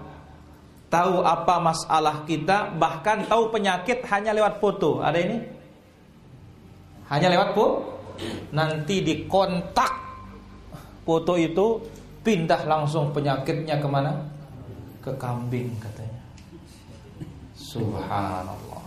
Tahu 0.89 1.21
apa 1.25 1.55
masalah 1.61 2.25
kita 2.25 2.73
Bahkan 2.77 3.29
tahu 3.29 3.49
penyakit 3.53 4.05
hanya 4.09 4.33
lewat 4.33 4.57
foto 4.61 5.01
Ada 5.01 5.19
ini? 5.21 5.37
Hanya 7.09 7.27
lewat 7.33 7.49
foto 7.53 8.01
Nanti 8.53 9.01
dikontak 9.01 9.93
Foto 11.05 11.33
itu 11.37 11.81
Pindah 12.23 12.61
langsung 12.65 13.11
penyakitnya 13.11 13.77
ke 13.77 13.87
mana? 13.89 14.13
Ke 15.03 15.11
kambing 15.19 15.75
katanya 15.81 16.13
Subhanallah. 17.73 18.81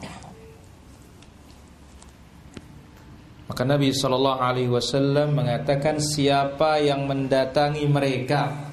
Maka 3.46 3.62
Nabi 3.62 3.94
Shallallahu 3.94 4.42
Alaihi 4.42 4.70
Wasallam 4.70 5.38
mengatakan 5.38 6.02
siapa 6.02 6.82
yang 6.82 7.06
mendatangi 7.06 7.86
mereka 7.86 8.65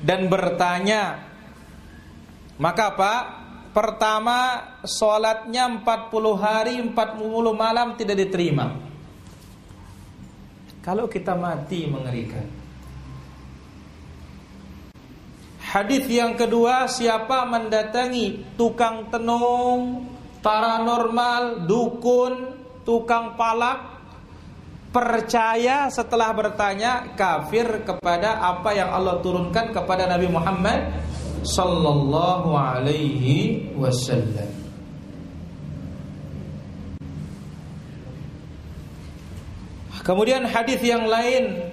dan 0.00 0.26
bertanya, 0.32 1.30
maka 2.56 2.92
apa? 2.92 3.14
Pertama, 3.70 4.38
sholatnya 4.82 5.70
40 5.80 6.34
hari 6.34 6.74
40 6.82 7.54
malam 7.54 7.94
tidak 7.94 8.18
diterima. 8.18 8.74
Kalau 10.82 11.06
kita 11.06 11.38
mati 11.38 11.86
mengerikan. 11.86 12.60
Hadis 15.70 16.02
yang 16.10 16.34
kedua, 16.34 16.90
siapa 16.90 17.46
mendatangi 17.46 18.58
tukang 18.58 19.06
tenung, 19.06 20.10
paranormal, 20.42 21.62
dukun, 21.70 22.58
tukang 22.82 23.38
palak, 23.38 23.89
percaya 24.90 25.86
setelah 25.86 26.34
bertanya 26.34 27.14
kafir 27.14 27.86
kepada 27.86 28.42
apa 28.42 28.74
yang 28.74 28.90
Allah 28.90 29.22
turunkan 29.22 29.70
kepada 29.70 30.10
Nabi 30.10 30.26
Muhammad 30.26 30.90
sallallahu 31.46 32.50
alaihi 32.58 33.70
wasallam. 33.78 34.50
Kemudian 40.02 40.42
hadis 40.42 40.82
yang 40.82 41.06
lain 41.06 41.70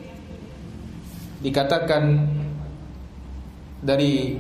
dikatakan 1.41 2.29
dari 3.81 4.37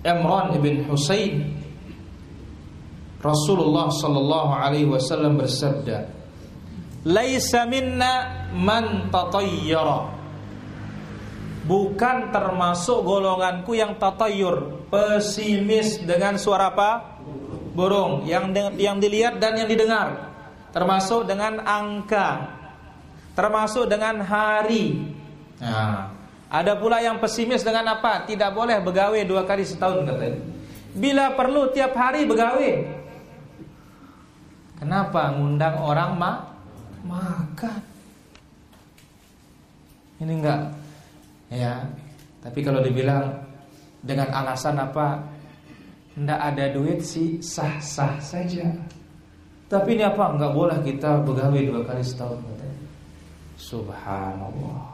Imran 0.00 0.56
ibn 0.56 0.88
Husain 0.88 1.60
Rasulullah 3.20 3.92
sallallahu 3.92 4.50
alaihi 4.54 4.88
wasallam 4.88 5.36
bersabda 5.36 6.21
Laisa 7.02 7.66
minna 7.66 8.46
man 8.54 9.10
tatayyara 9.10 10.22
Bukan 11.62 12.34
termasuk 12.34 13.02
golonganku 13.06 13.74
yang 13.74 13.98
tatayyur 13.98 14.86
Pesimis 14.90 16.02
dengan 16.02 16.38
suara 16.38 16.70
apa? 16.74 17.22
Burung 17.74 18.26
Yang 18.26 18.74
yang 18.78 19.02
dilihat 19.02 19.42
dan 19.42 19.58
yang 19.58 19.66
didengar 19.66 20.30
Termasuk 20.70 21.26
dengan 21.26 21.62
angka 21.62 22.58
Termasuk 23.34 23.90
dengan 23.90 24.22
hari 24.22 25.10
Nah 25.58 26.22
ada 26.52 26.76
pula 26.76 27.00
yang 27.00 27.16
pesimis 27.16 27.64
dengan 27.64 27.96
apa? 27.96 28.28
Tidak 28.28 28.52
boleh 28.52 28.84
begawe 28.84 29.16
dua 29.24 29.48
kali 29.48 29.64
setahun 29.64 30.04
katanya. 30.04 30.36
Bila 30.92 31.32
perlu 31.32 31.72
tiap 31.72 31.96
hari 31.96 32.28
begawe. 32.28 32.70
Kenapa 34.76 35.32
ngundang 35.32 35.80
orang 35.80 36.12
ma 36.12 36.51
makan? 37.06 37.80
Ini 40.22 40.32
enggak 40.38 40.60
ya. 41.50 41.82
Tapi 42.42 42.58
kalau 42.62 42.82
dibilang 42.82 43.30
dengan 44.02 44.30
alasan 44.30 44.78
apa? 44.78 45.18
Enggak 46.18 46.40
ada 46.40 46.64
duit 46.74 47.00
sih 47.02 47.42
sah-sah 47.42 48.18
saja. 48.22 48.70
Tapi 49.66 49.96
ini 49.96 50.04
apa? 50.04 50.34
Enggak 50.34 50.52
boleh 50.52 50.78
kita 50.84 51.22
begawe 51.24 51.58
dua 51.58 51.80
kali 51.86 52.02
setahun. 52.04 52.52
Subhanallah. 53.62 54.92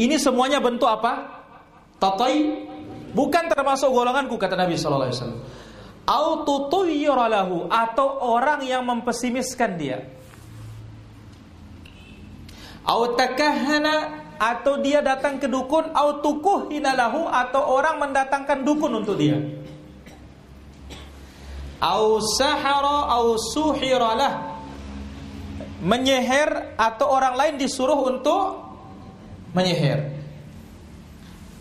Ini 0.00 0.16
semuanya 0.16 0.58
bentuk 0.58 0.88
apa? 0.88 1.44
Tatai 2.00 2.66
bukan 3.12 3.44
termasuk 3.52 3.92
golonganku 3.92 4.40
kata 4.40 4.56
Nabi 4.56 4.74
sallallahu 4.74 5.12
alaihi 5.12 5.18
wasallam. 5.20 5.42
Au 6.02 6.42
atau 7.70 8.08
orang 8.26 8.60
yang 8.66 8.82
mempesimiskan 8.82 9.78
dia. 9.78 10.02
Au 12.82 13.14
takahana 13.14 14.26
atau 14.42 14.82
dia 14.82 14.98
datang 14.98 15.38
ke 15.38 15.46
dukun 15.46 15.94
au 15.94 16.18
tukuhina 16.18 16.98
lahu 16.98 17.30
atau 17.30 17.78
orang 17.78 18.02
mendatangkan 18.02 18.66
dukun 18.66 18.98
untuk 18.98 19.14
dia. 19.14 19.38
Au 21.78 22.18
sahara 22.18 23.10
au 23.14 23.38
suhiralah 23.38 24.58
menyeher 25.82 26.74
atau 26.78 27.10
orang 27.10 27.34
lain 27.38 27.54
disuruh 27.58 27.98
untuk 28.06 28.58
menyihir. 29.54 30.21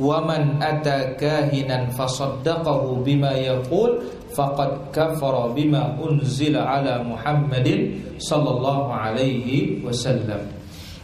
Waman 0.01 0.57
ata 0.57 1.13
kahinan 1.13 1.93
fasaddaqahu 1.93 3.05
bima 3.05 3.37
yaqul 3.37 4.01
faqad 4.33 4.89
kafara 4.89 5.53
bima 5.53 5.93
unzila 6.01 6.81
ala 6.81 7.05
Muhammadin 7.05 8.17
sallallahu 8.17 8.89
alaihi 8.89 9.77
wasallam. 9.85 10.49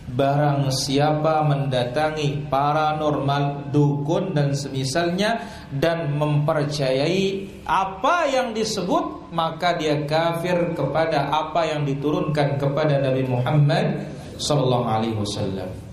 Barang 0.07 0.73
siapa 0.73 1.45
mendatangi 1.45 2.49
paranormal, 2.49 3.69
dukun 3.69 4.33
dan 4.33 4.57
semisalnya 4.57 5.45
dan 5.69 6.17
mempercayai 6.17 7.45
apa 7.69 8.25
yang 8.33 8.49
disebut 8.55 9.29
maka 9.29 9.77
dia 9.77 10.09
kafir 10.09 10.73
kepada 10.73 11.29
apa 11.29 11.69
yang 11.69 11.85
diturunkan 11.85 12.57
kepada 12.57 12.97
Nabi 12.97 13.29
Muhammad 13.29 14.09
sallallahu 14.41 14.89
alaihi 14.89 15.17
wasallam. 15.21 15.86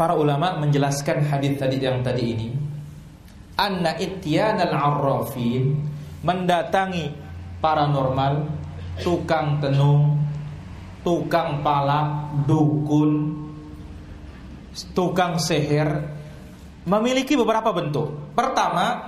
Para 0.00 0.16
ulama 0.16 0.56
menjelaskan 0.56 1.28
hadis 1.28 1.60
tadi 1.60 1.76
yang 1.76 2.00
tadi 2.00 2.24
ini. 2.32 2.48
Anna 3.60 4.00
ityanal 4.00 4.72
arrafin 4.72 5.76
mendatangi 6.24 7.12
paranormal 7.60 8.48
tukang 9.04 9.60
tenung 9.60 10.16
tukang 11.04 11.60
palak 11.60 12.32
dukun 12.48 13.36
tukang 14.96 15.36
seher 15.36 16.08
memiliki 16.88 17.36
beberapa 17.36 17.68
bentuk. 17.76 18.32
Pertama 18.32 19.04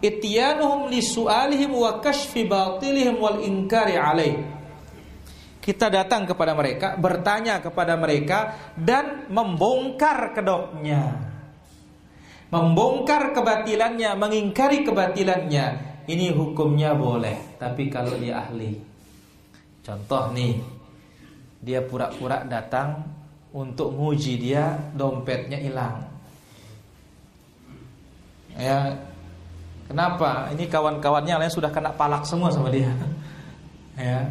ityanuhum 0.00 0.88
lisu'alihim 0.88 1.76
wa 1.76 2.00
kashfi 2.00 2.48
batilihim 2.48 3.20
wal 3.20 3.44
inkari 3.44 4.00
alaih 4.00 4.40
kita 5.62 5.86
datang 5.86 6.26
kepada 6.26 6.58
mereka, 6.58 6.98
bertanya 6.98 7.62
kepada 7.62 7.94
mereka 7.94 8.58
dan 8.74 9.30
membongkar 9.30 10.34
kedoknya. 10.34 11.30
Membongkar 12.50 13.30
kebatilannya, 13.30 14.10
mengingkari 14.18 14.82
kebatilannya. 14.82 15.66
Ini 16.02 16.34
hukumnya 16.34 16.98
boleh, 16.98 17.56
tapi 17.62 17.86
kalau 17.86 18.18
dia 18.18 18.42
ahli. 18.42 18.74
Contoh 19.86 20.34
nih, 20.34 20.58
dia 21.62 21.78
pura-pura 21.86 22.42
datang 22.42 23.06
untuk 23.54 23.94
nguji 23.94 24.34
dia 24.42 24.74
dompetnya 24.98 25.62
hilang. 25.62 26.10
Ya, 28.58 28.98
kenapa? 29.86 30.50
Ini 30.50 30.66
kawan-kawannya 30.66 31.38
lain 31.38 31.54
sudah 31.54 31.70
kena 31.70 31.94
palak 31.94 32.26
semua 32.26 32.50
sama 32.50 32.68
dia. 32.68 32.90
ya, 33.96 34.26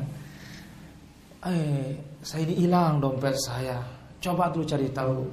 eh 1.47 1.97
saya 2.21 2.41
ini 2.45 2.65
hilang 2.67 3.01
dompet 3.01 3.33
saya. 3.41 3.81
Coba 4.21 4.53
dulu 4.53 4.65
cari 4.65 4.87
tahu. 4.93 5.25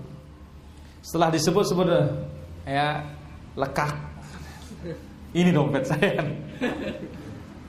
Setelah 1.05 1.29
disebut-sebut 1.33 1.87
ya 2.65 3.05
lekak. 3.57 3.93
Ini 5.37 5.53
dompet 5.53 5.85
saya. 5.85 6.25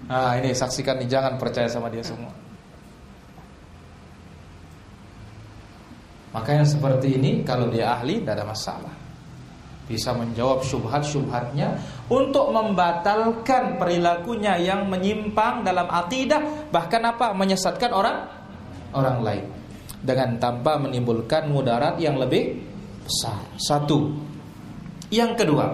Nah, 0.10 0.34
ini 0.42 0.56
saksikan 0.56 0.98
nih 1.04 1.10
jangan 1.12 1.38
percaya 1.38 1.68
sama 1.70 1.92
dia 1.92 2.02
semua. 2.02 2.32
Maka 6.30 6.50
yang 6.56 6.66
seperti 6.66 7.18
ini 7.18 7.42
kalau 7.42 7.68
dia 7.68 7.94
ahli 7.98 8.22
tidak 8.22 8.42
ada 8.42 8.46
masalah. 8.48 8.96
Bisa 9.90 10.14
menjawab 10.14 10.62
syubhat-syubhatnya 10.62 11.82
untuk 12.14 12.54
membatalkan 12.54 13.82
perilakunya 13.82 14.54
yang 14.62 14.86
menyimpang 14.86 15.66
dalam 15.66 15.90
akidah 15.90 16.70
bahkan 16.70 17.02
apa 17.10 17.34
menyesatkan 17.34 17.90
orang 17.90 18.30
orang 18.94 19.18
lain 19.26 19.46
dengan 20.00 20.38
tanpa 20.38 20.78
menimbulkan 20.78 21.50
mudarat 21.50 21.98
yang 21.98 22.22
lebih 22.22 22.62
besar. 23.02 23.42
Satu. 23.58 24.14
Yang 25.10 25.42
kedua, 25.42 25.74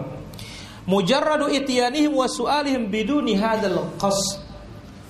mujarradu 0.87 1.51
ityanihim 1.51 2.15
wa 2.15 2.25
su'alihim 2.31 2.87
biduni 2.87 3.35
hadzal 3.35 3.99
qas. 3.99 4.39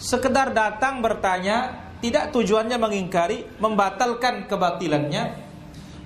Sekedar 0.02 0.52
datang 0.52 1.00
bertanya 1.06 1.86
tidak 2.02 2.34
tujuannya 2.34 2.78
mengingkari, 2.82 3.46
membatalkan 3.62 4.50
kebatilannya, 4.50 5.45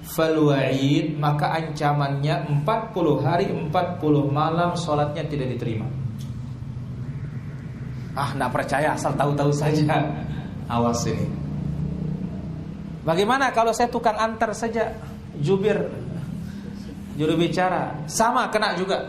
fal 0.10 0.36
wa'id 0.36 1.16
maka 1.22 1.54
ancamannya 1.54 2.66
40 2.66 3.26
hari 3.26 3.46
40 3.54 3.70
malam 4.30 4.74
sholatnya 4.74 5.24
tidak 5.30 5.54
diterima. 5.58 5.86
Ah, 8.18 8.34
nak 8.36 8.52
percaya 8.52 8.98
asal 8.98 9.14
tahu-tahu 9.16 9.54
saja. 9.54 10.02
Awas 10.70 11.02
ini. 11.08 11.26
Bagaimana 13.06 13.50
kalau 13.56 13.74
saya 13.74 13.90
tukang 13.90 14.18
antar 14.18 14.54
saja 14.54 14.92
jubir 15.40 15.78
juru 17.16 17.36
bicara 17.36 18.06
sama 18.08 18.48
kena 18.52 18.76
juga. 18.76 19.08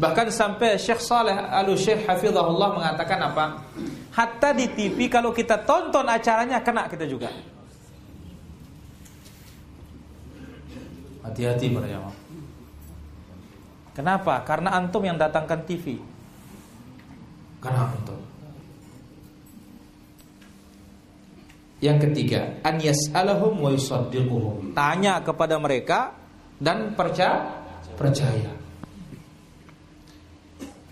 Bahkan 0.00 0.32
sampai 0.32 0.80
Syekh 0.80 1.02
Saleh 1.02 1.36
Al-Syekh 1.36 2.08
Hafizahullah 2.08 2.72
mengatakan 2.72 3.20
apa? 3.20 3.44
Hatta 4.16 4.56
di 4.56 4.72
TV 4.72 5.12
kalau 5.12 5.30
kita 5.30 5.60
tonton 5.68 6.08
acaranya 6.08 6.64
kena 6.64 6.88
kita 6.88 7.04
juga. 7.04 7.28
Hati-hati 11.30 11.70
para 11.70 11.86
jamaah. 11.86 12.16
Kenapa? 13.94 14.34
Karena 14.42 14.74
antum 14.74 15.02
yang 15.06 15.14
datangkan 15.14 15.62
TV. 15.62 16.02
Karena 17.62 17.86
antum. 17.86 18.18
Yang 21.80 21.98
ketiga, 22.10 22.60
an 22.60 22.76
yas'alahum 22.76 23.56
wa 23.56 23.70
yusaddiquhum. 23.72 24.76
Tanya 24.76 25.22
kepada 25.24 25.56
mereka 25.56 26.12
dan 26.60 26.92
percaya 26.92 27.56
percaya. 27.96 28.59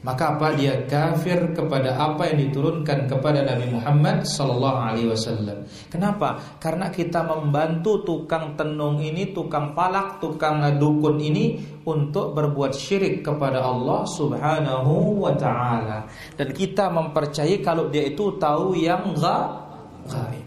Maka 0.08 0.40
apa 0.40 0.56
dia 0.56 0.88
kafir 0.88 1.52
kepada 1.52 1.92
apa 2.00 2.32
yang 2.32 2.48
diturunkan 2.48 3.12
kepada 3.12 3.44
Nabi 3.44 3.76
Muhammad 3.76 4.24
sallallahu 4.24 4.78
alaihi 4.80 5.12
wasallam. 5.12 5.68
Kenapa? 5.92 6.56
Karena 6.56 6.88
kita 6.88 7.28
membantu 7.28 8.00
tukang 8.08 8.56
tenung 8.56 9.04
ini, 9.04 9.36
tukang 9.36 9.76
palak, 9.76 10.16
tukang 10.16 10.64
dukun 10.80 11.20
ini 11.20 11.60
untuk 11.84 12.32
berbuat 12.32 12.72
syirik 12.72 13.20
kepada 13.20 13.60
Allah 13.60 14.08
Subhanahu 14.08 15.28
wa 15.28 15.36
taala. 15.36 16.08
Dan 16.40 16.56
kita 16.56 16.88
mempercayai 16.88 17.60
kalau 17.60 17.92
dia 17.92 18.08
itu 18.08 18.32
tahu 18.40 18.80
yang 18.80 19.12
gaib. 19.12 20.46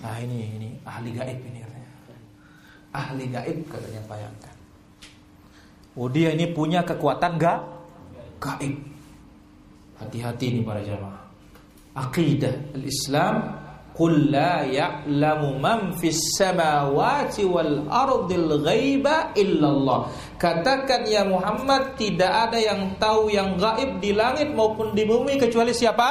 Nah, 0.00 0.16
ini 0.24 0.56
ini 0.56 0.68
ahli 0.88 1.12
gaib 1.12 1.36
ini. 1.36 1.60
Ahli 2.96 3.28
gaib 3.28 3.68
katanya 3.68 4.00
bayangkan. 4.08 4.56
Oh 6.00 6.08
dia 6.08 6.32
ini 6.32 6.48
punya 6.48 6.80
kekuatan 6.80 7.36
gak? 7.36 7.79
Gaib. 8.40 8.74
Hati-hati 10.00 10.46
nih 10.58 10.62
para 10.64 10.80
jamaah. 10.80 11.22
Aqidah 11.92 12.72
al-Islam 12.72 13.60
Qul 13.90 14.32
la 14.32 14.64
ya'lamu 14.64 15.58
man 15.58 15.92
fis 15.98 16.16
samawati 16.40 17.44
wal 17.44 17.84
ardil 17.90 18.62
ghaiba 18.64 19.36
illallah. 19.36 20.08
Katakan 20.40 21.04
ya 21.04 21.26
Muhammad 21.26 22.00
tidak 22.00 22.30
ada 22.30 22.56
yang 22.56 22.96
tahu 22.96 23.28
yang 23.28 23.58
gaib 23.58 24.00
di 24.00 24.16
langit 24.16 24.54
maupun 24.56 24.96
di 24.96 25.04
bumi 25.04 25.36
kecuali 25.36 25.74
siapa? 25.74 26.08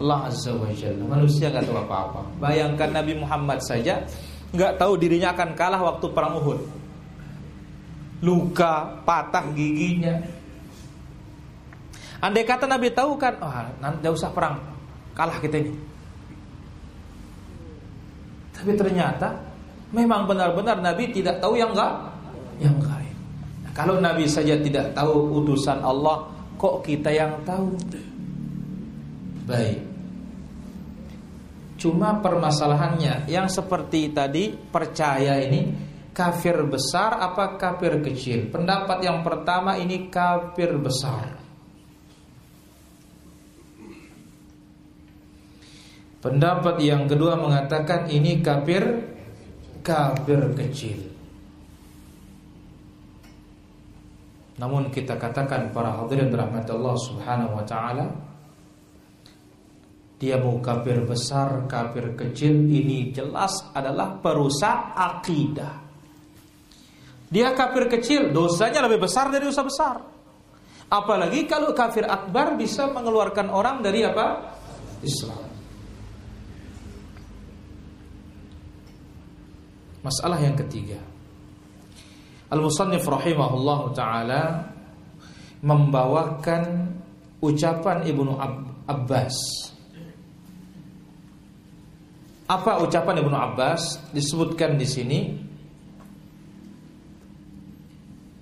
Allah 0.00 0.32
Azza 0.32 0.56
wa 0.56 0.66
Jalla. 0.72 1.04
Manusia 1.04 1.52
nggak 1.52 1.68
tahu 1.68 1.78
apa-apa. 1.84 2.20
Bayangkan 2.40 2.90
Nabi 2.90 3.12
Muhammad 3.20 3.60
saja 3.60 4.02
nggak 4.50 4.80
tahu 4.80 4.98
dirinya 4.98 5.36
akan 5.36 5.54
kalah 5.54 5.78
waktu 5.94 6.06
perang 6.10 6.42
Uhud. 6.42 6.60
Luka, 8.24 9.00
patah 9.06 9.46
giginya, 9.54 10.20
Andai 12.20 12.44
kata 12.44 12.68
Nabi 12.68 12.92
tahu 12.92 13.16
kan, 13.16 13.40
oh, 13.40 13.52
nanti 13.80 14.04
usah 14.04 14.28
perang, 14.28 14.60
kalah 15.16 15.40
kita 15.40 15.56
ini. 15.56 15.72
Tapi 18.52 18.76
ternyata 18.76 19.40
memang 19.88 20.28
benar-benar 20.28 20.84
Nabi 20.84 21.16
tidak 21.16 21.40
tahu 21.40 21.56
yang 21.56 21.72
enggak, 21.72 22.12
yang 22.60 22.76
gaib. 22.76 23.16
Nah, 23.64 23.72
kalau 23.72 23.96
Nabi 23.96 24.28
saja 24.28 24.60
tidak 24.60 24.92
tahu 24.92 25.40
utusan 25.40 25.80
Allah, 25.80 26.28
kok 26.60 26.84
kita 26.84 27.08
yang 27.08 27.40
tahu? 27.48 27.72
Baik. 29.48 29.80
Cuma 31.80 32.20
permasalahannya 32.20 33.32
yang 33.32 33.48
seperti 33.48 34.12
tadi 34.12 34.52
percaya 34.52 35.40
ini 35.40 35.72
kafir 36.12 36.68
besar 36.68 37.16
apa 37.16 37.56
kafir 37.56 38.04
kecil? 38.04 38.52
Pendapat 38.52 39.08
yang 39.08 39.24
pertama 39.24 39.80
ini 39.80 40.12
kafir 40.12 40.76
besar. 40.76 41.39
Pendapat 46.20 46.76
yang 46.84 47.08
kedua 47.08 47.32
mengatakan 47.40 48.04
ini 48.12 48.44
kafir 48.44 48.84
kafir 49.80 50.52
kecil. 50.52 51.00
Namun 54.60 54.92
kita 54.92 55.16
katakan 55.16 55.72
para 55.72 55.96
hadirin 55.96 56.28
rahmat 56.28 56.68
Allah 56.68 56.96
Subhanahu 57.00 57.56
wa 57.56 57.64
taala 57.64 58.06
dia 60.20 60.36
mau 60.36 60.60
kafir 60.60 61.00
besar, 61.08 61.64
kafir 61.64 62.12
kecil 62.12 62.68
ini 62.68 63.08
jelas 63.08 63.72
adalah 63.72 64.20
perusak 64.20 64.92
akidah. 64.92 65.80
Dia 67.32 67.56
kafir 67.56 67.88
kecil, 67.88 68.28
dosanya 68.28 68.84
lebih 68.84 69.08
besar 69.08 69.32
dari 69.32 69.48
dosa 69.48 69.64
besar. 69.64 69.96
Apalagi 70.92 71.48
kalau 71.48 71.72
kafir 71.72 72.04
akbar 72.04 72.60
bisa 72.60 72.92
mengeluarkan 72.92 73.48
orang 73.48 73.80
dari 73.80 74.04
apa? 74.04 74.60
Islam. 75.00 75.49
Masalah 80.00 80.40
yang 80.40 80.56
ketiga. 80.56 80.96
Al-Musannif 82.48 83.04
rahimahullahu 83.04 83.92
taala 83.92 84.72
membawakan 85.60 86.88
ucapan 87.44 88.08
Ibnu 88.08 88.32
Abbas. 88.88 89.36
Apa 92.50 92.82
ucapan 92.82 93.22
Ibnu 93.22 93.36
Abbas 93.36 94.00
disebutkan 94.10 94.80
di 94.80 94.88
sini? 94.88 95.20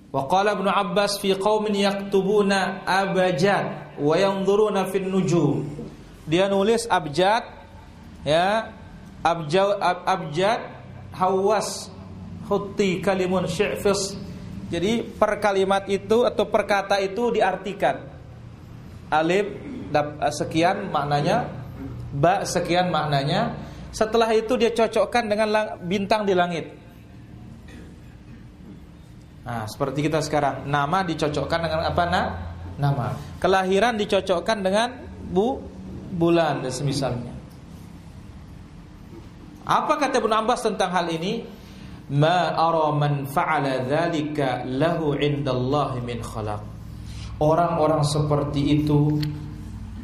Wa 0.09 0.25
qala 0.25 0.57
Ibnu 0.57 0.71
Abbas 0.71 1.21
fi 1.21 1.37
qaumin 1.37 1.77
yaktubuna 1.77 2.87
abjad 2.87 3.99
wa 3.99 4.15
yanzuruna 4.17 4.89
fin 4.89 5.05
nujum. 5.11 5.67
Dia 6.25 6.49
nulis 6.49 6.87
abjad 6.89 7.45
ya 8.25 8.73
abjad 9.21 9.77
abjad 10.07 10.78
hawas 11.19 11.91
hutti 12.47 13.03
kalimun 13.03 13.45
syi'fis 13.45 14.15
jadi 14.71 15.03
per 15.03 15.43
kalimat 15.43 15.83
itu 15.91 16.23
atau 16.23 16.47
per 16.47 16.63
kata 16.63 17.03
itu 17.03 17.35
diartikan 17.35 18.07
alif 19.11 19.45
sekian 20.39 20.87
maknanya 20.87 21.51
ba 22.15 22.47
sekian 22.47 22.87
maknanya 22.87 23.59
setelah 23.91 24.31
itu 24.31 24.55
dia 24.55 24.71
cocokkan 24.71 25.27
dengan 25.27 25.77
bintang 25.83 26.23
di 26.23 26.33
langit 26.33 26.79
Nah, 29.49 29.65
seperti 29.65 30.05
kita 30.05 30.21
sekarang, 30.21 30.69
nama 30.69 31.01
dicocokkan 31.01 31.59
dengan 31.65 31.81
apa 31.89 32.03
nak? 32.05 32.27
Nama. 32.77 33.17
Kelahiran 33.41 33.97
dicocokkan 33.97 34.61
dengan 34.61 34.93
bu 35.25 35.57
bulan 36.13 36.61
dan 36.61 36.69
semisalnya. 36.69 37.38
Apa 39.69 40.01
kata 40.01 40.17
Ibnu 40.17 40.33
Abbas 40.33 40.65
tentang 40.65 40.89
hal 40.89 41.13
ini? 41.13 41.45
Ma 42.09 42.57
ara 42.57 42.89
man 42.89 43.29
fa'ala 43.29 43.85
dzalika 43.85 44.65
lahu 44.65 45.13
indallahi 45.13 46.01
min 46.01 46.25
khalaq. 46.25 46.57
Orang-orang 47.37 48.01
seperti 48.01 48.81
itu 48.81 49.21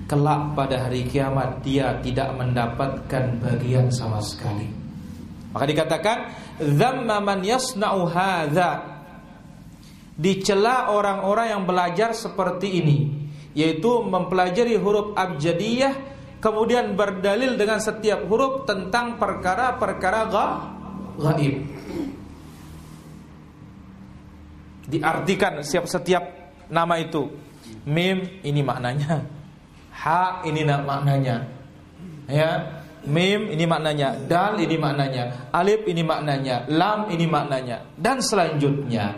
kelak 0.06 0.54
pada 0.54 0.86
hari 0.86 1.10
kiamat 1.10 1.65
dia 1.65 1.97
tidak 2.06 2.30
mendapatkan 2.38 3.41
bagian 3.41 3.89
sama 3.89 4.21
sekali. 4.21 4.69
Maka 5.49 5.65
dikatakan 5.65 6.17
dzamma 6.62 7.17
man 7.25 7.41
yasna'u 7.41 8.06
hadza. 8.06 9.01
Dicela 10.15 10.93
orang-orang 10.93 11.58
yang 11.58 11.63
belajar 11.67 12.15
seperti 12.15 12.80
ini, 12.80 12.97
yaitu 13.51 14.06
mempelajari 14.06 14.78
huruf 14.80 15.12
abjadiyah 15.17 16.14
kemudian 16.39 16.93
berdalil 16.93 17.55
dengan 17.59 17.79
setiap 17.79 18.25
huruf 18.27 18.65
tentang 18.67 19.19
perkara-perkara 19.19 20.19
gaib. 21.15 21.55
Diartikan 24.85 25.65
setiap 25.65 25.85
setiap 25.89 26.23
nama 26.69 27.01
itu. 27.01 27.29
Mim 27.85 28.41
ini 28.45 28.61
maknanya. 28.61 29.25
Ha 30.05 30.45
ini 30.45 30.61
maknanya. 30.65 31.37
Ya, 32.25 32.81
Mim 33.05 33.53
ini 33.53 33.69
maknanya, 33.69 34.17
dal 34.25 34.57
ini 34.57 34.81
maknanya, 34.81 35.53
alif 35.53 35.85
ini 35.85 36.01
maknanya, 36.01 36.65
lam 36.65 37.05
ini 37.13 37.29
maknanya 37.29 37.85
dan 37.93 38.17
selanjutnya. 38.17 39.13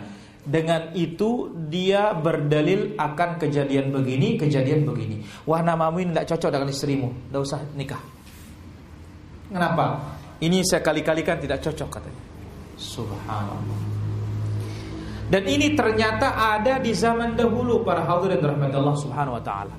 Dengan 0.48 0.96
itu 0.96 1.52
dia 1.68 2.16
berdalil 2.16 2.96
akan 2.96 3.36
kejadian 3.36 3.92
begini, 3.92 4.40
kejadian 4.40 4.88
begini. 4.88 5.20
Wah 5.44 5.60
namamu 5.60 6.00
ini 6.00 6.16
tidak 6.16 6.32
cocok 6.32 6.50
dengan 6.56 6.68
istrimu, 6.72 7.08
tidak 7.28 7.40
usah 7.44 7.60
nikah. 7.76 8.00
Kenapa? 9.52 10.16
Ini 10.40 10.64
saya 10.64 10.80
kali-kalikan 10.80 11.36
tidak 11.36 11.60
cocok 11.60 12.00
katanya. 12.00 12.22
Subhanallah. 12.80 13.80
Dan 15.28 15.44
ini 15.44 15.76
ternyata 15.76 16.56
ada 16.56 16.80
di 16.80 16.96
zaman 16.96 17.36
dahulu 17.36 17.84
para 17.84 18.00
hadirin 18.00 18.40
rahmat 18.40 18.72
Allah 18.72 18.96
Subhanahu 18.96 19.36
wa 19.36 19.44
taala. 19.44 19.76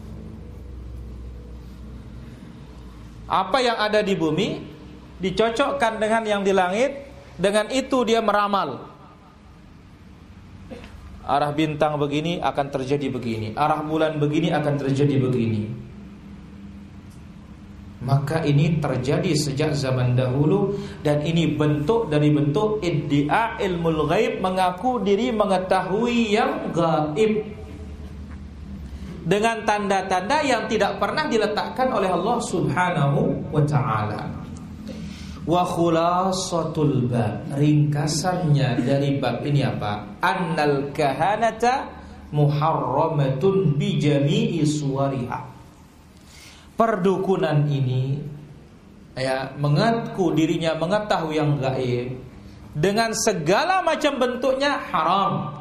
Apa 3.26 3.58
yang 3.58 3.78
ada 3.82 4.06
di 4.06 4.14
bumi 4.14 4.62
dicocokkan 5.18 5.98
dengan 5.98 6.22
yang 6.26 6.42
di 6.46 6.54
langit, 6.54 7.10
dengan 7.34 7.66
itu 7.74 8.06
dia 8.06 8.22
meramal. 8.22 8.89
Arah 11.30 11.54
bintang 11.54 12.02
begini 12.02 12.42
akan 12.42 12.74
terjadi 12.74 13.14
begini, 13.14 13.54
arah 13.54 13.86
bulan 13.86 14.18
begini 14.18 14.50
akan 14.50 14.74
terjadi 14.82 15.22
begini. 15.22 15.70
Maka 18.00 18.42
ini 18.48 18.82
terjadi 18.82 19.36
sejak 19.38 19.78
zaman 19.78 20.18
dahulu 20.18 20.74
dan 21.06 21.22
ini 21.22 21.54
bentuk 21.54 22.10
dari 22.10 22.34
bentuk 22.34 22.82
iddia 22.82 23.60
ilmu 23.62 24.08
ghaib 24.10 24.42
mengaku 24.42 25.04
diri 25.06 25.30
mengetahui 25.30 26.34
yang 26.34 26.72
gaib 26.74 27.44
dengan 29.28 29.62
tanda-tanda 29.68 30.42
yang 30.42 30.66
tidak 30.66 30.98
pernah 30.98 31.28
diletakkan 31.28 31.92
oleh 31.94 32.10
Allah 32.10 32.38
Subhanahu 32.40 33.52
wa 33.54 33.62
taala. 33.68 34.39
Wa 35.50 35.66
khulasatul 35.66 37.10
bab, 37.10 37.50
ringkasannya 37.58 38.86
dari 38.86 39.18
bab 39.18 39.42
ini 39.42 39.66
apa? 39.66 40.22
Annal 40.22 40.94
kahanata 40.94 41.90
muharramatun 42.30 43.74
bi 43.74 43.98
jami'i 43.98 44.62
suwariha. 44.62 45.42
Perdukunan 46.78 47.66
ini 47.66 48.22
ya 49.18 49.58
mengaku 49.58 50.38
dirinya 50.38 50.78
mengetahui 50.78 51.42
yang 51.42 51.58
gaib 51.58 52.14
dengan 52.78 53.12
segala 53.18 53.82
macam 53.82 54.22
bentuknya 54.22 54.78
haram 54.94 55.59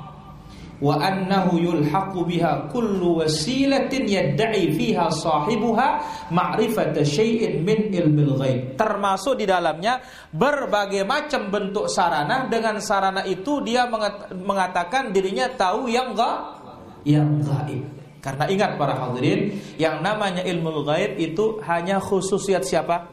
wa 0.78 0.94
annahu 0.98 1.58
yulhaqu 1.58 2.22
biha 2.22 2.70
kullu 2.70 3.22
wasilatin 3.22 4.06
yad'i 4.06 4.74
fiha 4.74 5.10
sahibuha 5.10 6.02
ma'rifata 6.30 7.02
syai'in 7.02 7.66
min 7.66 7.90
ilmil 7.90 8.38
ghaib. 8.38 8.78
Termasuk 8.78 9.42
di 9.42 9.46
dalamnya 9.46 9.98
berbagai 10.30 11.02
macam 11.02 11.50
bentuk 11.50 11.90
sarana. 11.90 12.46
Dengan 12.46 12.78
sarana 12.78 13.26
itu 13.26 13.60
dia 13.66 13.90
mengatakan 14.32 15.10
dirinya 15.10 15.50
tahu 15.52 15.90
yang 15.90 16.14
enggak 16.14 16.58
yang 17.06 17.40
gaib 17.40 17.82
karena 18.18 18.44
ingat 18.50 18.70
para 18.74 18.98
hadirin 18.98 19.56
yang 19.78 20.02
namanya 20.02 20.42
ilmu 20.42 20.82
gaib 20.82 21.14
itu 21.16 21.62
hanya 21.64 22.02
khususiat 22.02 22.66
siapa? 22.66 23.06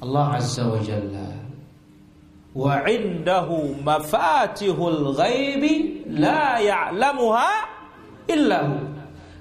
Allah 0.00 0.40
azza 0.40 0.64
wa 0.64 0.80
jalla 0.80 1.49
wa 2.50 2.82
indahu 2.82 3.78
mafatihul 3.78 5.14
ghaibi 5.14 6.02
la 6.10 6.58
ya'lamuha 6.58 7.52
illahu. 8.26 8.90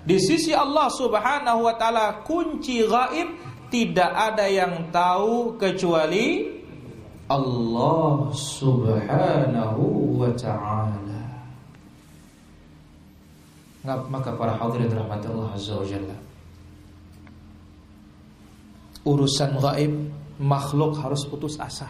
Di 0.06 0.18
sisi 0.22 0.54
Allah 0.54 0.90
Subhanahu 0.90 1.66
wa 1.66 1.74
taala 1.78 2.22
kunci 2.26 2.86
gaib 2.86 3.30
tidak 3.70 4.10
ada 4.10 4.46
yang 4.50 4.90
tahu 4.90 5.58
kecuali 5.58 6.58
Allah 7.30 8.34
Subhanahu 8.34 9.84
wa 10.18 10.32
taala. 10.34 11.22
Maka 13.86 14.34
para 14.38 14.54
hadirin 14.54 14.92
rahmat 14.92 15.24
Allah 15.30 15.50
Azza 15.56 15.74
wa 15.74 15.88
Jalla 15.88 16.14
Urusan 19.08 19.56
gaib 19.56 19.94
Makhluk 20.36 21.00
harus 21.00 21.24
putus 21.26 21.56
asa 21.58 21.88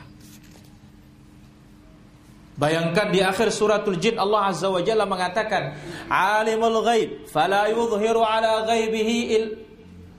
Bayangkan 2.60 3.08
di 3.08 3.24
akhir 3.24 3.56
suratul 3.56 3.96
jin 4.04 4.20
Allah 4.20 4.52
Azza 4.52 4.68
wa 4.68 4.84
Jalla 4.84 5.08
mengatakan 5.08 5.80
alimul 6.12 6.84
ghaib 6.84 7.32
fala 7.32 7.72
yudhiru 7.72 8.20
ala 8.20 8.68
ghaibihi 8.68 9.18
il 9.32 9.44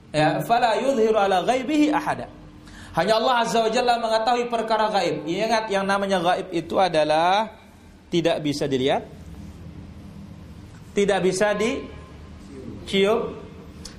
ya 0.08 0.40
fala 0.48 0.80
yudhiru 0.80 1.20
ala 1.20 1.44
ghaibihi 1.44 1.92
ahada. 1.92 2.32
Hanya 2.96 3.20
Allah 3.20 3.44
Azza 3.44 3.60
wa 3.60 3.68
Jalla 3.68 4.00
mengetahui 4.00 4.48
perkara 4.48 4.88
gaib. 4.88 5.28
Ingat 5.28 5.68
yang 5.68 5.84
namanya 5.84 6.16
gaib 6.24 6.48
itu 6.48 6.80
adalah 6.80 7.52
tidak 8.08 8.40
bisa 8.40 8.64
dilihat, 8.64 9.04
tidak 10.96 11.20
bisa 11.20 11.52
dicium, 11.52 13.36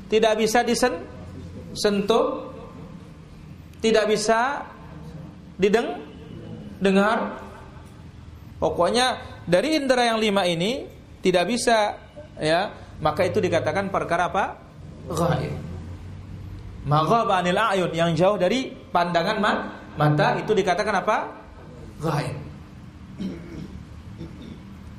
tidak 0.09 0.33
bisa 0.33 0.65
disentuh, 0.65 2.25
tidak 3.85 4.09
bisa 4.09 4.65
dideng 5.61 6.01
dengar, 6.81 7.37
Pokoknya 8.61 9.17
dari 9.49 9.73
indera 9.73 10.05
yang 10.05 10.21
lima 10.21 10.45
ini 10.45 10.85
tidak 11.25 11.49
bisa 11.49 11.97
ya, 12.37 12.69
maka 13.01 13.25
itu 13.25 13.41
dikatakan 13.41 13.89
perkara 13.89 14.29
apa? 14.29 14.61
Ghaib. 15.09 15.57
Maghaba 16.85 17.41
anil 17.41 17.57
ayun 17.57 17.89
yang 17.89 18.13
jauh 18.13 18.37
dari 18.37 18.69
pandangan 18.69 19.37
mata 19.97 20.37
itu 20.37 20.53
dikatakan 20.53 21.01
apa? 21.01 21.17
Ghaib. 22.05 22.37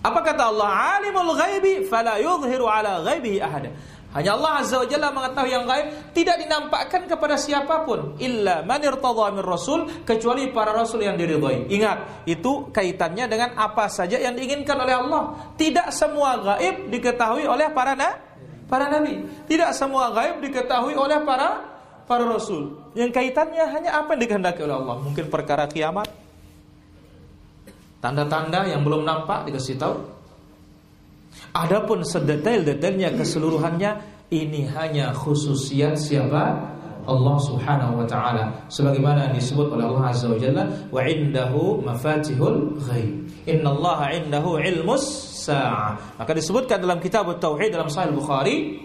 Apa 0.02 0.18
kata 0.26 0.50
Allah? 0.50 0.98
Alimul 0.98 1.38
ghaibi 1.38 1.86
fala 1.86 2.18
yuzhiru 2.18 2.66
ala 2.66 3.06
ghaibihi 3.06 3.38
ahada. 3.38 3.70
Hanya 4.12 4.36
Allah 4.36 4.60
Azza 4.60 4.76
wa 4.76 4.84
Jalla 4.84 5.08
mengetahui 5.08 5.50
yang 5.56 5.64
gaib 5.64 6.12
tidak 6.12 6.36
dinampakkan 6.44 7.08
kepada 7.08 7.40
siapa 7.40 7.88
pun 7.88 8.12
illa 8.20 8.60
man 8.60 8.84
rasul 9.40 9.88
kecuali 10.04 10.52
para 10.52 10.76
rasul 10.76 11.00
yang 11.00 11.16
diridhai. 11.16 11.72
Ingat, 11.72 12.28
itu 12.28 12.68
kaitannya 12.68 13.24
dengan 13.24 13.56
apa 13.56 13.88
saja 13.88 14.20
yang 14.20 14.36
diinginkan 14.36 14.76
oleh 14.76 14.92
Allah. 15.00 15.22
Tidak 15.56 15.88
semua 15.88 16.36
gaib 16.44 16.92
diketahui 16.92 17.48
oleh 17.48 17.72
para 17.72 17.96
na 17.96 18.20
para 18.68 18.92
nabi. 18.92 19.24
Tidak 19.48 19.72
semua 19.72 20.12
gaib 20.12 20.44
diketahui 20.44 20.92
oleh 20.92 21.16
para 21.24 21.72
para 22.04 22.28
rasul. 22.28 22.92
Yang 22.92 23.16
kaitannya 23.16 23.64
hanya 23.64 23.96
apa 23.96 24.12
yang 24.12 24.28
dikehendaki 24.28 24.60
oleh 24.60 24.76
Allah. 24.76 24.96
Mungkin 25.00 25.32
perkara 25.32 25.64
kiamat. 25.64 26.12
Tanda-tanda 28.04 28.68
yang 28.68 28.84
belum 28.84 29.08
nampak 29.08 29.48
dikasih 29.48 29.80
tahu 29.80 30.21
Adapun 31.50 32.06
sedetail-detailnya 32.06 33.12
keseluruhannya 33.18 33.90
ini 34.32 34.64
hanya 34.72 35.12
khususiat 35.12 35.98
siapa? 35.98 36.72
Allah 37.02 37.36
Subhanahu 37.42 37.98
wa 37.98 38.06
taala 38.06 38.54
sebagaimana 38.70 39.34
disebut 39.34 39.74
oleh 39.74 39.90
Allah 39.90 40.14
Azza 40.14 40.30
wa 40.30 40.38
Jalla 40.38 40.70
wa 40.88 41.02
indahu 41.02 41.82
mafatihul 41.82 42.78
ghaib. 42.78 43.26
Innallaha 43.42 44.14
indahu 44.14 44.62
ilmus 44.62 45.02
sa'ah. 45.42 45.98
Maka 46.22 46.30
disebutkan 46.30 46.78
dalam 46.78 47.02
kitab 47.02 47.26
tauhid 47.42 47.74
dalam 47.74 47.90
Sahih 47.90 48.14
Bukhari 48.14 48.78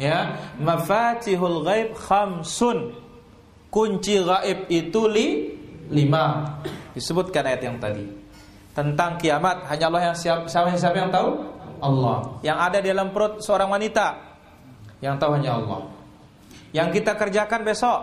ya, 0.00 0.32
mafatihul 0.56 1.60
ghaib 1.60 1.92
khamsun. 1.92 2.96
Kunci 3.68 4.16
gaib 4.24 4.64
itu 4.72 5.02
li 5.04 5.28
lima. 5.92 6.56
Disebutkan 6.96 7.52
ayat 7.52 7.68
yang 7.68 7.76
tadi. 7.76 8.08
Tentang 8.72 9.20
kiamat 9.20 9.68
hanya 9.68 9.92
Allah 9.92 10.02
yang 10.08 10.16
siapa, 10.16 10.48
siapa 10.48 10.96
yang 10.96 11.12
tahu? 11.12 11.57
Allah. 11.80 12.42
Yang 12.42 12.58
ada 12.58 12.78
di 12.82 12.86
dalam 12.90 13.08
perut 13.10 13.42
seorang 13.42 13.68
wanita 13.70 14.06
yang 15.02 15.16
tahu 15.16 15.38
hanya 15.38 15.58
Allah. 15.58 15.80
Yang 16.74 17.00
kita 17.00 17.16
kerjakan 17.16 17.60
besok 17.64 18.00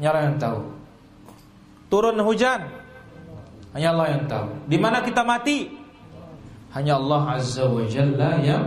hanya 0.00 0.24
yang 0.24 0.38
tahu. 0.40 0.60
Turun 1.92 2.16
hujan 2.24 2.64
hanya 3.76 3.92
Allah 3.92 4.06
yang 4.16 4.24
tahu. 4.24 4.48
Di 4.66 4.76
mana 4.80 5.04
kita 5.04 5.22
mati 5.22 5.68
hanya 6.72 6.96
Allah 6.96 7.36
Azza 7.36 7.68
wa 7.68 7.84
Jalla 7.84 8.40
yang 8.40 8.64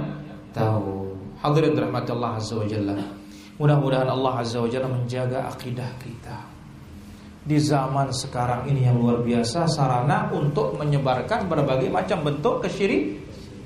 tahu. 0.53 1.11
Hadirin 1.41 1.73
rahmat 1.73 2.05
Allah 2.13 2.31
Azza 2.37 2.53
wa 2.55 2.65
Jalla. 2.69 2.95
Mudah-mudahan 3.57 4.07
Allah 4.07 4.33
Azza 4.45 4.61
wa 4.61 4.69
Jalla 4.69 4.87
menjaga 4.91 5.49
akidah 5.49 5.89
kita. 5.97 6.55
di 7.45 7.61
zaman 7.61 8.09
sekarang 8.09 8.65
ini 8.65 8.89
yang 8.89 8.97
luar 8.97 9.21
biasa 9.21 9.69
sarana 9.69 10.33
untuk 10.33 10.81
menyebarkan 10.81 11.45
berbagai 11.45 11.93
macam 11.93 12.25
bentuk 12.25 12.65
kesyirik 12.65 13.24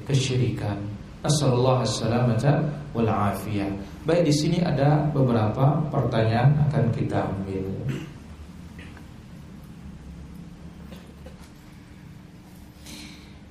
kesyirikan. 0.09 0.81
Nasallallahu 1.21 1.85
assalamata 1.85 2.65
wal 2.97 3.05
afiyah. 3.05 3.69
Baik 4.09 4.25
di 4.25 4.33
sini 4.33 4.57
ada 4.65 5.05
beberapa 5.13 5.77
pertanyaan 5.93 6.57
akan 6.65 6.83
kita 6.95 7.29
ambil. 7.29 7.69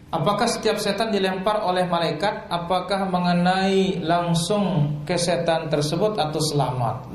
Apakah 0.08 0.48
setiap 0.48 0.80
setan 0.80 1.12
dilempar 1.12 1.60
oleh 1.68 1.84
malaikat 1.84 2.48
Apakah 2.48 3.12
mengenai 3.12 4.00
langsung 4.00 4.96
ke 5.04 5.20
setan 5.20 5.68
tersebut 5.68 6.16
Atau 6.16 6.40
selamat 6.40 7.12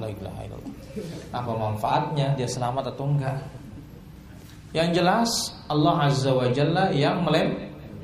Apa 1.34 1.52
manfaatnya 1.58 2.38
Dia 2.38 2.46
selamat 2.46 2.94
atau 2.94 3.10
enggak 3.10 3.50
Yang 4.78 5.02
jelas 5.02 5.30
Allah 5.74 6.06
Azza 6.06 6.38
wa 6.38 6.46
Jalla 6.54 6.94
yang 6.94 7.26
melem 7.26 7.73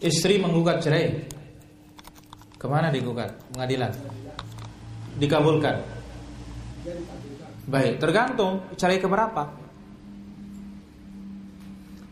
Istri 0.00 0.40
menggugat 0.40 0.80
cerai. 0.80 1.12
Ke 2.56 2.66
mana 2.68 2.88
digugat? 2.88 3.36
Pengadilan. 3.52 3.92
Dikabulkan. 5.20 5.76
Baik, 7.68 8.00
tergantung 8.00 8.64
cerai 8.80 8.96
keberapa. 8.96 9.60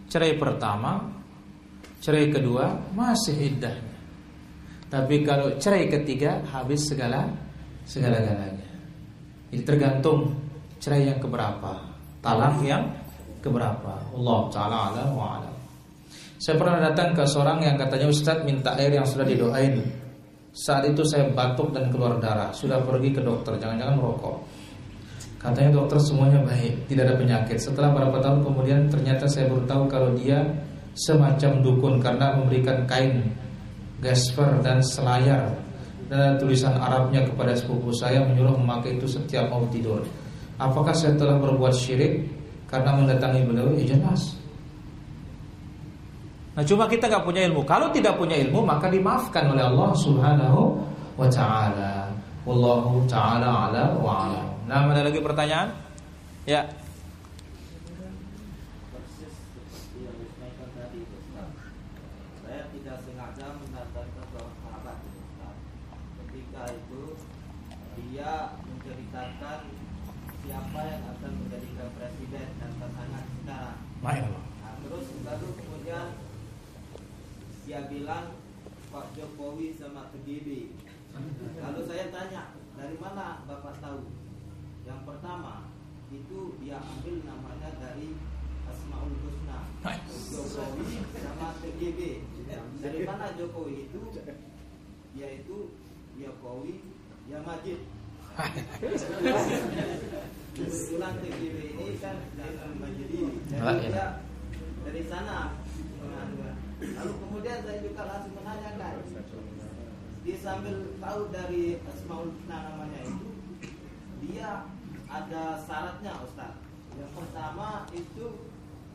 Cerai 0.09 0.41
pertama 0.41 1.05
Cerai 2.01 2.33
kedua 2.33 2.73
Masih 2.97 3.37
iddahnya 3.53 3.93
Tapi 4.89 5.21
kalau 5.21 5.53
cerai 5.61 5.85
ketiga 5.85 6.41
Habis 6.49 6.89
segala 6.89 7.29
Segala-galanya 7.85 8.69
Jadi 9.53 9.63
tergantung 9.69 10.33
Cerai 10.81 11.13
yang 11.13 11.21
keberapa 11.21 11.77
Talak 12.25 12.57
yang 12.65 12.89
keberapa. 13.39 13.95
Allah 14.17 14.41
Ta'ala 14.51 14.79
ala 14.91 15.05
wa'ala 15.15 15.58
saya 16.39 16.55
pernah 16.55 16.79
datang 16.79 17.19
ke 17.19 17.27
seorang 17.27 17.59
yang 17.67 17.75
katanya 17.75 18.07
Ustadz 18.07 18.47
minta 18.47 18.71
air 18.79 18.95
yang 18.95 19.03
sudah 19.03 19.27
didoain. 19.27 19.83
Saat 20.55 20.87
itu 20.87 21.03
saya 21.03 21.27
batuk 21.35 21.75
dan 21.75 21.91
keluar 21.91 22.15
darah. 22.23 22.55
Sudah 22.55 22.79
pergi 22.79 23.11
ke 23.11 23.19
dokter, 23.19 23.59
jangan-jangan 23.59 23.99
merokok. 23.99 24.39
Katanya 25.39 25.71
dokter 25.71 26.03
semuanya 26.03 26.43
baik 26.43 26.91
Tidak 26.91 27.07
ada 27.07 27.15
penyakit. 27.15 27.63
Setelah 27.63 27.95
beberapa 27.95 28.19
tahun 28.19 28.43
kemudian 28.43 28.91
ternyata 28.91 29.31
saya 29.31 29.47
baru 29.47 29.63
tahu 29.71 29.83
Kalau 29.87 30.11
dia 30.19 30.43
semacam 30.99 31.63
dukun 31.63 31.95
Karena 32.03 32.35
memberikan 32.35 32.83
kain 32.91 33.23
Gasper 34.03 34.59
dan 34.67 34.83
selayar 34.83 35.47
Dan 36.11 36.43
tulisan 36.43 36.75
Arabnya 36.75 37.23
kepada 37.23 37.55
sepupu 37.55 37.95
saya 37.95 38.27
Menyuruh 38.27 38.59
memakai 38.59 38.99
itu 38.99 39.07
setiap 39.07 39.47
mau 39.47 39.63
tidur. 39.71 40.03
Apakah 40.59 40.91
saya 40.91 41.15
telah 41.15 41.39
berbuat 41.39 41.71
syirik? 41.71 42.27
Karena 42.67 42.99
mendatangi 42.99 43.47
beliau? 43.47 43.71
Ya 43.79 43.95
jelas 43.95 44.48
Nah 46.59 46.67
cuma 46.67 46.91
kita 46.91 47.07
nggak 47.07 47.23
punya 47.23 47.47
ilmu. 47.47 47.63
Kalau 47.63 47.87
tidak 47.95 48.19
punya 48.19 48.35
ilmu 48.35 48.67
maka 48.67 48.91
dimaafkan 48.91 49.47
oleh 49.47 49.63
Allah 49.63 49.95
Subhanahu 49.95 50.75
wa 51.15 51.31
taala. 51.31 52.11
Wallahu 52.43 53.07
taala 53.07 53.71
ala 53.71 53.95
wa 54.03 54.27
ala. 54.27 54.43
Nah, 54.67 54.91
ada 54.91 55.07
lagi 55.07 55.23
pertanyaan? 55.23 55.71
Ya. 56.51 56.67
dia 68.19 68.51
menceritakan 68.67 69.61
siapa 70.43 70.81
yang 70.91 71.03
akan 71.07 71.33
menjadikan 71.39 71.89
presiden 71.95 72.49
dan 72.59 72.71
pasangan 72.83 73.25
sekarang. 73.31 73.79
Nah, 74.03 74.75
terus 74.83 75.07
baru 75.23 75.49
kemudian 75.55 76.07
dia 77.69 77.85
bilang 77.85 78.33
Pak 78.89 79.13
Jokowi 79.13 79.77
sama 79.77 80.09
KGB. 80.09 80.73
Lalu 81.61 81.81
saya 81.85 82.09
tanya, 82.09 82.57
dari 82.73 82.97
mana 82.97 83.45
Bapak 83.45 83.77
tahu? 83.85 84.09
Yang 84.89 85.05
pertama, 85.05 85.69
itu 86.09 86.57
dia 86.65 86.81
ambil 86.81 87.29
namanya 87.29 87.69
dari 87.77 88.17
Asmaul 88.65 89.13
Husna. 89.21 89.69
Jokowi 90.33 91.05
sama 91.21 91.61
KGB. 91.61 92.25
Dari 92.81 93.01
mana 93.05 93.37
Jokowi 93.37 93.93
itu? 93.93 94.01
Yaitu 95.13 95.77
Jokowi, 96.17 96.81
ya 97.29 97.45
Majid. 97.45 97.85
Kebetulan 100.57 101.15
TGB 101.21 101.57
ini 101.77 102.01
kan 102.01 102.17
dari 102.33 102.57
Majid 102.81 103.09
ini. 103.13 103.45
Jadi 103.53 103.93
dari 104.89 105.03
sana 105.05 105.53
Lalu 106.79 107.13
kemudian 107.27 107.59
saya 107.67 107.83
juga 107.83 108.03
langsung 108.07 108.39
menanyakan. 108.39 109.03
Dia 110.23 110.37
sambil 110.39 110.77
tahu 111.03 111.21
dari 111.35 111.83
Asmaul 111.89 112.31
Husna 112.31 112.59
namanya 112.71 113.01
itu 113.01 113.29
Dia 114.23 114.69
ada 115.11 115.59
syaratnya 115.59 116.13
Ustaz. 116.23 116.55
Yang 116.95 117.11
pertama 117.19 117.89
itu 117.91 118.27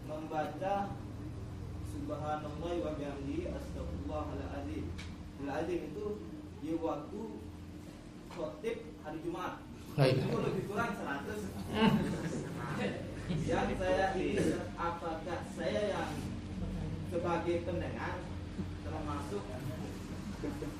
Membaca 0.07 0.75
Subhanallah 1.91 2.73
wa 2.83 2.91
bihamdi 2.95 3.51
Astagfirullahaladzim 3.51 4.85
Al-Azim 5.43 5.79
itu 5.91 6.05
di 6.63 6.71
waktu 6.79 7.21
khotib 8.31 8.77
hari 9.03 9.19
Jumat. 9.27 9.59
Itu 9.93 10.37
lebih 10.39 10.63
kurang 10.71 10.95
100 10.95 11.27
Yang 13.43 13.67
saya 13.83 14.05
ini 14.15 14.29
Apakah 14.73 15.39
saya 15.53 15.81
yang 15.91 16.32
sebagai 17.13 17.61
pendengar 17.61 18.17
termasuk 18.81 19.43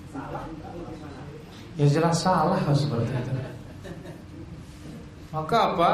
salah 0.09 0.43
atau 0.49 0.81
gimana? 0.89 1.21
Ya 1.77 1.85
jelas 1.85 2.17
salah 2.25 2.57
seperti 2.73 3.13
itu. 3.13 3.33
Maka 5.29 5.57
apa? 5.73 5.91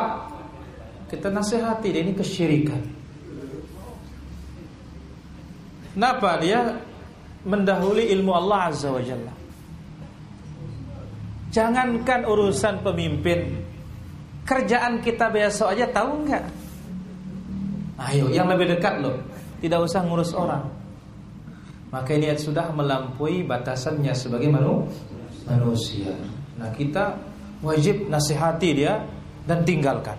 Kita 1.11 1.27
nasihati 1.27 1.91
dia 1.91 2.01
ini 2.05 2.13
kesyirikan. 2.15 2.79
Kenapa 5.91 6.39
dia 6.39 6.79
mendahului 7.43 8.07
ilmu 8.15 8.31
Allah 8.31 8.71
Azza 8.71 8.87
wa 8.93 9.03
Jalla? 9.03 9.33
Jangankan 11.49 12.29
urusan 12.29 12.85
pemimpin, 12.85 13.57
kerjaan 14.45 15.01
kita 15.01 15.33
besok 15.33 15.73
aja 15.73 15.89
tahu 15.89 16.29
nggak? 16.29 16.45
Ayo, 17.99 18.31
yang 18.31 18.47
lebih 18.47 18.77
dekat 18.77 19.01
loh. 19.01 19.17
Tidak 19.59 19.79
usah 19.79 20.01
ngurus 20.07 20.31
orang 20.35 20.63
Maka 21.89 22.15
ini 22.15 22.31
sudah 22.37 22.71
melampaui 22.71 23.43
batasannya 23.43 24.13
sebagai 24.15 24.49
manusia 24.49 26.15
Nah 26.59 26.69
kita 26.75 27.15
wajib 27.59 28.07
nasihati 28.07 28.69
dia 28.71 29.03
dan 29.43 29.63
tinggalkan 29.67 30.15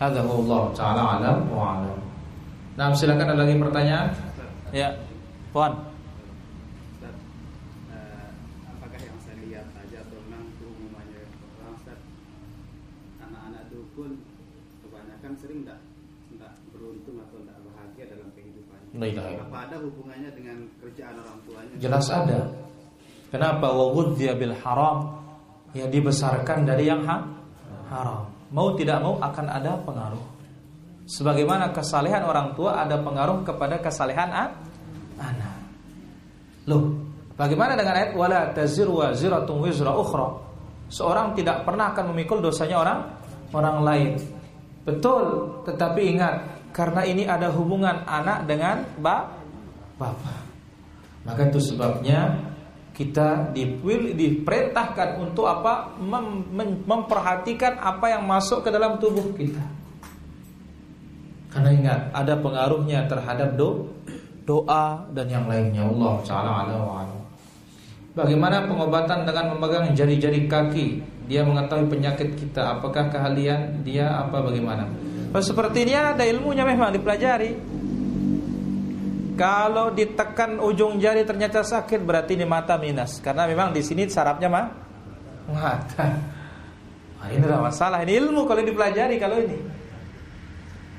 Hadza 0.00 0.24
Allah 0.24 0.62
taala 0.72 1.02
alam 1.20 1.38
wa. 1.52 1.76
Nah, 2.80 2.96
silakan 2.96 3.36
ada 3.36 3.44
lagi 3.44 3.52
pertanyaan? 3.60 4.08
Ya. 4.72 4.96
Puan. 5.52 5.76
apakah 8.64 8.96
yang 8.96 9.18
saya 9.20 9.36
lihat 9.44 9.68
saja 9.76 10.00
atau 10.00 10.16
memang 10.24 10.48
umumnya 10.64 11.20
orang 11.60 11.76
Ustaz 11.76 12.00
anak-anak 13.20 13.68
dukun 13.68 14.24
kebanyakan 14.80 15.32
sering 15.36 15.68
tidak 15.68 15.84
tidak 16.32 16.52
beruntung 16.72 17.20
atau 17.20 17.36
tidak 17.44 17.58
bahagia 17.60 18.04
dalam 18.08 18.32
kehidupannya. 19.00 19.42
Apa 19.48 19.58
ada 19.66 19.76
hubungannya 19.80 20.30
dengan 20.36 20.56
kerjaan 20.84 21.14
orang 21.16 21.38
tuanya? 21.48 21.74
Jelas 21.80 22.06
ada. 22.12 22.40
Kenapa 23.32 23.66
dia 24.18 24.32
bil 24.36 24.52
haram? 24.60 25.16
Ya 25.72 25.86
dibesarkan 25.86 26.66
dari 26.66 26.90
yang 26.90 27.06
ha 27.06 27.22
haram. 27.88 28.26
Mau 28.50 28.74
tidak 28.74 28.98
mau 29.00 29.16
akan 29.22 29.46
ada 29.46 29.78
pengaruh. 29.86 30.24
Sebagaimana 31.10 31.70
kesalehan 31.74 32.22
orang 32.26 32.54
tua 32.54 32.82
ada 32.82 32.98
pengaruh 32.98 33.42
kepada 33.42 33.78
kesalehan 33.78 34.30
anak. 34.30 35.58
Loh, 36.66 36.94
bagaimana 37.34 37.74
dengan 37.74 37.98
ayat 37.98 38.12
wala 38.14 38.50
taziru 38.54 39.02
waziratun 39.02 39.58
wizra 39.62 39.90
ukhra? 39.94 40.38
Seorang 40.90 41.38
tidak 41.38 41.62
pernah 41.62 41.94
akan 41.94 42.14
memikul 42.14 42.42
dosanya 42.42 42.82
orang 42.82 43.00
orang 43.54 43.76
lain. 43.82 44.10
Betul, 44.82 45.54
tetapi 45.66 46.18
ingat 46.18 46.34
karena 46.70 47.02
ini 47.06 47.26
ada 47.26 47.50
hubungan 47.50 48.02
anak 48.06 48.46
dengan 48.46 48.86
bap 48.98 49.38
bapak. 50.00 50.40
Maka 51.26 51.52
itu 51.52 51.60
sebabnya 51.60 52.40
kita 52.96 53.52
dipilih, 53.52 54.16
diperintahkan 54.16 55.20
untuk 55.20 55.44
apa? 55.44 55.92
Mem, 56.00 56.48
mem, 56.52 56.70
memperhatikan 56.88 57.76
apa 57.76 58.12
yang 58.12 58.24
masuk 58.24 58.64
ke 58.64 58.68
dalam 58.72 58.96
tubuh 58.96 59.24
kita. 59.36 59.60
Karena 61.50 61.70
ingat 61.74 62.00
ada 62.14 62.38
pengaruhnya 62.38 63.10
terhadap 63.10 63.58
do, 63.58 63.90
doa 64.46 65.04
dan 65.12 65.26
yang 65.28 65.44
lainnya. 65.50 65.84
Allah 65.84 66.14
taala 66.22 66.50
ala 66.64 67.04
Bagaimana 68.10 68.66
pengobatan 68.66 69.22
dengan 69.22 69.54
memegang 69.54 69.94
jari-jari 69.94 70.50
kaki? 70.50 70.98
Dia 71.30 71.46
mengetahui 71.46 71.86
penyakit 71.86 72.34
kita. 72.34 72.78
Apakah 72.78 73.06
keahlian 73.06 73.86
dia 73.86 74.10
apa 74.10 74.42
bagaimana? 74.42 74.82
Kalau 75.30 75.44
seperti 75.46 75.86
ini 75.86 75.94
ada 75.94 76.26
ilmunya 76.26 76.66
memang 76.66 76.90
dipelajari. 76.90 77.54
Kalau 79.38 79.94
ditekan 79.94 80.60
ujung 80.60 81.00
jari 81.00 81.24
ternyata 81.24 81.64
sakit 81.64 82.02
berarti 82.04 82.36
ini 82.36 82.44
mata 82.44 82.76
minus 82.76 83.24
karena 83.24 83.48
memang 83.48 83.72
di 83.72 83.80
sini 83.80 84.04
sarapnya 84.10 84.52
mah 84.52 84.66
mata. 85.48 86.06
Nah, 87.20 87.28
ini 87.32 87.40
adalah 87.40 87.72
masalah 87.72 88.04
ini 88.04 88.20
ilmu 88.20 88.44
kalau 88.44 88.60
dipelajari 88.60 89.16
kalau 89.16 89.40
ini. 89.40 89.58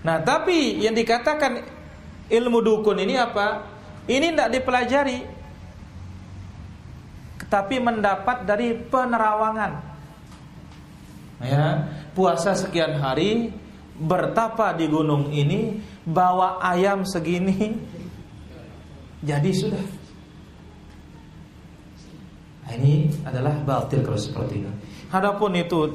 Nah 0.02 0.18
tapi 0.26 0.82
yang 0.82 0.98
dikatakan 0.98 1.62
ilmu 2.32 2.64
dukun 2.66 2.98
ini 2.98 3.20
apa? 3.20 3.68
Ini 4.10 4.34
tidak 4.34 4.50
dipelajari, 4.58 5.20
tapi 7.46 7.78
mendapat 7.78 8.48
dari 8.50 8.74
penerawangan. 8.74 9.72
Ya, 11.46 11.86
puasa 12.18 12.58
sekian 12.58 12.98
hari, 12.98 13.54
bertapa 13.98 14.76
di 14.78 14.86
gunung 14.88 15.30
ini, 15.34 15.80
bawa 16.06 16.62
ayam 16.64 17.04
segini, 17.06 17.76
jadi 19.22 19.50
sudah. 19.54 19.86
Nah, 22.66 22.72
ini 22.80 23.12
adalah 23.28 23.56
batil 23.62 24.02
kalau 24.02 24.18
seperti 24.18 24.64
ini. 24.64 24.72
Adapun 25.12 25.54
itu 25.60 25.92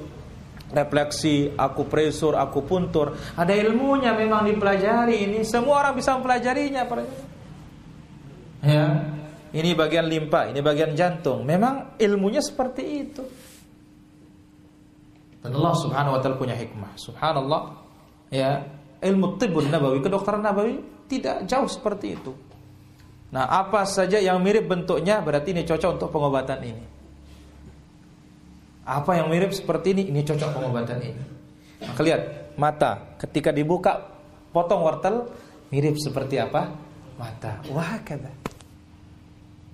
refleksi, 0.70 1.54
aku 1.54 1.86
presur, 1.86 2.36
aku 2.36 2.62
puntur, 2.66 3.16
ada 3.38 3.54
ilmunya 3.54 4.12
memang 4.12 4.44
dipelajari 4.44 5.26
ini. 5.26 5.40
Semua 5.46 5.86
orang 5.86 5.94
bisa 5.96 6.14
mempelajarinya, 6.18 6.84
Ya, 8.66 9.14
ini 9.54 9.78
bagian 9.78 10.10
limpa, 10.10 10.50
ini 10.50 10.58
bagian 10.58 10.92
jantung. 10.98 11.46
Memang 11.46 11.96
ilmunya 12.02 12.42
seperti 12.42 12.82
itu. 12.82 13.22
Dan 15.38 15.54
Allah 15.54 15.74
Subhanahu 15.78 16.18
wa 16.18 16.20
taala 16.20 16.34
punya 16.34 16.58
hikmah. 16.58 16.98
Subhanallah 16.98 17.85
ya 18.32 18.64
ilmu 19.02 19.38
tibun 19.38 19.70
nabawi 19.70 20.02
kedokteran 20.02 20.42
nabawi 20.42 20.82
tidak 21.06 21.46
jauh 21.46 21.68
seperti 21.70 22.18
itu. 22.18 22.32
Nah 23.30 23.46
apa 23.46 23.86
saja 23.86 24.18
yang 24.22 24.38
mirip 24.42 24.66
bentuknya 24.66 25.22
berarti 25.22 25.54
ini 25.54 25.62
cocok 25.66 25.90
untuk 25.98 26.10
pengobatan 26.10 26.60
ini. 26.62 26.84
Apa 28.86 29.18
yang 29.18 29.30
mirip 29.30 29.50
seperti 29.50 29.94
ini 29.98 30.02
ini 30.14 30.20
cocok 30.22 30.50
pengobatan 30.54 30.98
ini. 31.02 31.22
Maka 31.82 32.00
lihat 32.06 32.22
mata. 32.54 33.18
Ketika 33.18 33.50
dibuka 33.50 33.98
potong 34.54 34.86
wortel 34.86 35.26
mirip 35.74 35.98
seperti 35.98 36.38
apa? 36.38 36.70
Mata. 37.18 37.60
Wah 37.74 37.98
kata 38.02 38.46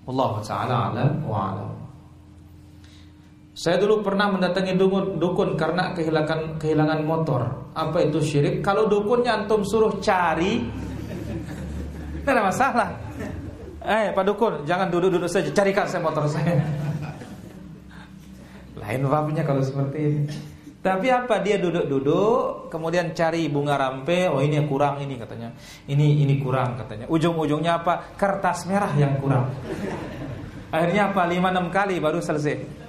Allah 0.03 0.33
taala 0.43 0.77
alam 0.91 1.13
wa 1.23 1.39
alam 1.55 1.82
saya 3.53 3.77
dulu 3.77 4.01
pernah 4.01 4.33
mendatangi 4.33 4.81
dukun, 4.81 5.21
dukun 5.21 5.61
karena 5.61 5.93
kehilangan 5.93 6.57
kehilangan 6.57 7.05
motor. 7.05 7.69
Apa 7.77 8.09
itu 8.09 8.25
syirik? 8.25 8.65
Kalau 8.65 8.89
dukunnya 8.89 9.45
antum 9.45 9.61
suruh 9.61 10.01
cari, 10.01 10.65
tidak 12.25 12.33
ada 12.33 12.43
masalah. 12.49 12.89
Eh, 13.83 14.15
Pak 14.15 14.25
Dukun, 14.25 14.65
jangan 14.65 14.89
duduk-duduk 14.89 15.29
saja, 15.29 15.53
carikan 15.53 15.85
saya 15.85 16.01
motor 16.01 16.25
saya. 16.31 16.55
Lain 18.81 19.05
babnya 19.05 19.45
kalau 19.45 19.61
seperti 19.61 19.99
ini. 20.01 20.23
Tapi 20.83 21.13
apa 21.13 21.39
dia 21.43 21.61
duduk-duduk, 21.61 22.73
kemudian 22.73 23.15
cari 23.15 23.47
bunga 23.53 23.79
rampe, 23.79 24.33
oh 24.33 24.41
ini 24.41 24.65
kurang 24.65 24.99
ini 25.03 25.15
katanya. 25.15 25.53
Ini 25.87 26.25
ini 26.25 26.41
kurang 26.41 26.79
katanya. 26.79 27.05
Ujung-ujungnya 27.07 27.85
apa? 27.85 28.17
Kertas 28.17 28.65
merah 28.65 28.91
yang 28.97 29.21
kurang. 29.21 29.53
Akhirnya 30.73 31.13
apa? 31.13 31.29
5 31.29 31.39
6 31.39 31.69
kali 31.69 32.01
baru 32.01 32.19
selesai. 32.19 32.82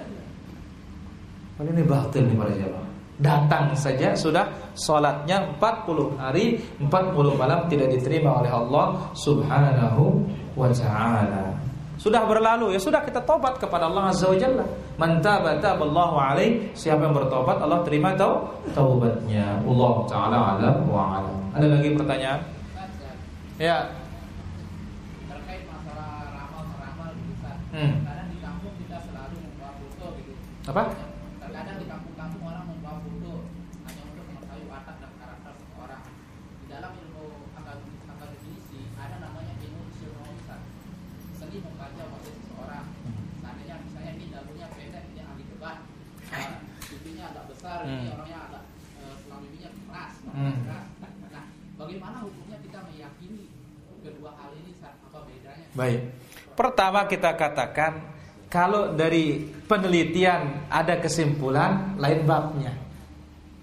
Kalau 1.63 1.79
ini 1.79 1.87
batil 1.87 2.27
nih 2.27 2.35
para 2.35 2.51
jamaah. 2.51 2.87
Datang 3.23 3.71
saja 3.71 4.11
sudah 4.19 4.51
sholatnya 4.75 5.47
40 5.55 6.19
hari 6.19 6.59
40 6.75 7.39
malam 7.39 7.71
tidak 7.71 7.95
diterima 7.95 8.43
oleh 8.43 8.51
Allah 8.51 8.99
subhanahu 9.15 10.27
wa 10.59 10.67
ta'ala 10.67 11.55
Sudah 11.95 12.27
berlalu 12.27 12.75
ya 12.75 12.79
sudah 12.83 12.99
kita 13.07 13.23
tobat 13.23 13.63
kepada 13.63 13.87
Allah 13.87 14.11
azza 14.11 14.27
wa 14.27 14.35
jalla 14.35 14.67
Man 14.99 15.23
tabata 15.23 15.71
ballahu 15.79 16.19
alaih 16.19 16.67
Siapa 16.75 16.99
yang 16.99 17.15
bertobat 17.15 17.63
Allah 17.63 17.79
terima 17.87 18.11
tau 18.19 18.43
taubatnya 18.75 19.55
Allah 19.63 19.93
ta'ala 20.11 20.37
alam 20.59 20.75
wa 20.91 21.23
alam 21.23 21.37
Ada 21.55 21.79
lagi 21.79 21.95
pertanyaan? 21.95 22.39
Ya 23.55 23.87
Terkait 25.31 25.63
masalah 25.71 26.27
ramal-ramal 26.27 27.13
hmm. 27.71 27.93
Karena 28.03 28.23
di 28.27 28.37
kampung 28.43 28.75
kita 28.83 28.99
selalu 29.07 29.37
membawa 29.47 29.71
foto 29.79 30.05
gitu 30.19 30.33
Apa? 30.67 31.12
Baik. 55.73 56.01
Pertama 56.53 57.09
kita 57.09 57.33
katakan 57.33 58.13
kalau 58.45 58.93
dari 58.93 59.41
penelitian 59.65 60.69
ada 60.69 61.01
kesimpulan 61.01 61.97
lain 61.97 62.21
babnya. 62.29 62.73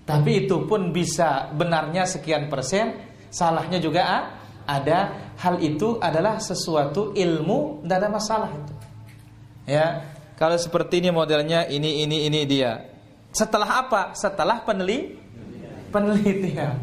Tapi 0.03 0.43
itu 0.47 0.67
pun 0.67 0.91
bisa 0.91 1.55
benarnya 1.55 2.03
sekian 2.03 2.51
persen, 2.51 2.99
salahnya 3.31 3.79
juga 3.79 4.03
ada. 4.67 5.31
Hal 5.39 5.63
itu 5.63 5.97
adalah 6.03 6.43
sesuatu 6.43 7.15
ilmu, 7.15 7.87
tidak 7.87 7.97
ada 7.97 8.09
masalah 8.11 8.51
itu. 8.53 8.75
Ya, 9.71 10.03
kalau 10.35 10.59
seperti 10.59 10.99
ini 10.99 11.15
modelnya 11.15 11.65
ini 11.71 12.03
ini 12.03 12.27
ini 12.27 12.41
dia. 12.43 12.90
Setelah 13.31 13.87
apa? 13.87 14.03
Setelah 14.19 14.63
peneli 14.67 15.15
penelitian. 15.91 16.79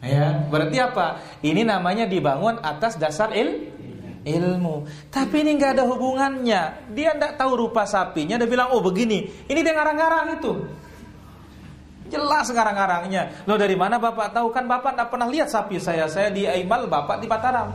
Ya, 0.00 0.48
berarti 0.48 0.76
apa? 0.80 1.20
Ini 1.44 1.60
namanya 1.62 2.08
dibangun 2.08 2.56
atas 2.64 2.96
dasar 2.96 3.36
il 3.36 3.68
ilmu. 4.24 4.88
Tapi 5.12 5.44
ini 5.44 5.60
nggak 5.60 5.80
ada 5.80 5.84
hubungannya. 5.84 6.92
Dia 6.92 7.12
tidak 7.16 7.36
tahu 7.36 7.68
rupa 7.68 7.84
sapinya. 7.84 8.40
Dia 8.40 8.48
bilang, 8.48 8.72
oh 8.72 8.80
begini. 8.80 9.28
Ini 9.48 9.60
dia 9.60 9.74
ngarang-ngarang 9.76 10.40
itu. 10.40 10.52
Jelas 12.10 12.50
ngarang-ngarangnya. 12.50 13.46
Lo 13.46 13.54
dari 13.54 13.78
mana 13.78 14.00
bapak 14.00 14.34
tahu 14.34 14.50
kan 14.50 14.66
bapak 14.66 14.98
tidak 14.98 15.08
pernah 15.14 15.28
lihat 15.30 15.48
sapi 15.52 15.78
saya. 15.78 16.10
Saya 16.10 16.32
di 16.32 16.48
Aimal, 16.48 16.90
bapak 16.90 17.22
di 17.22 17.26
Mataram. 17.30 17.70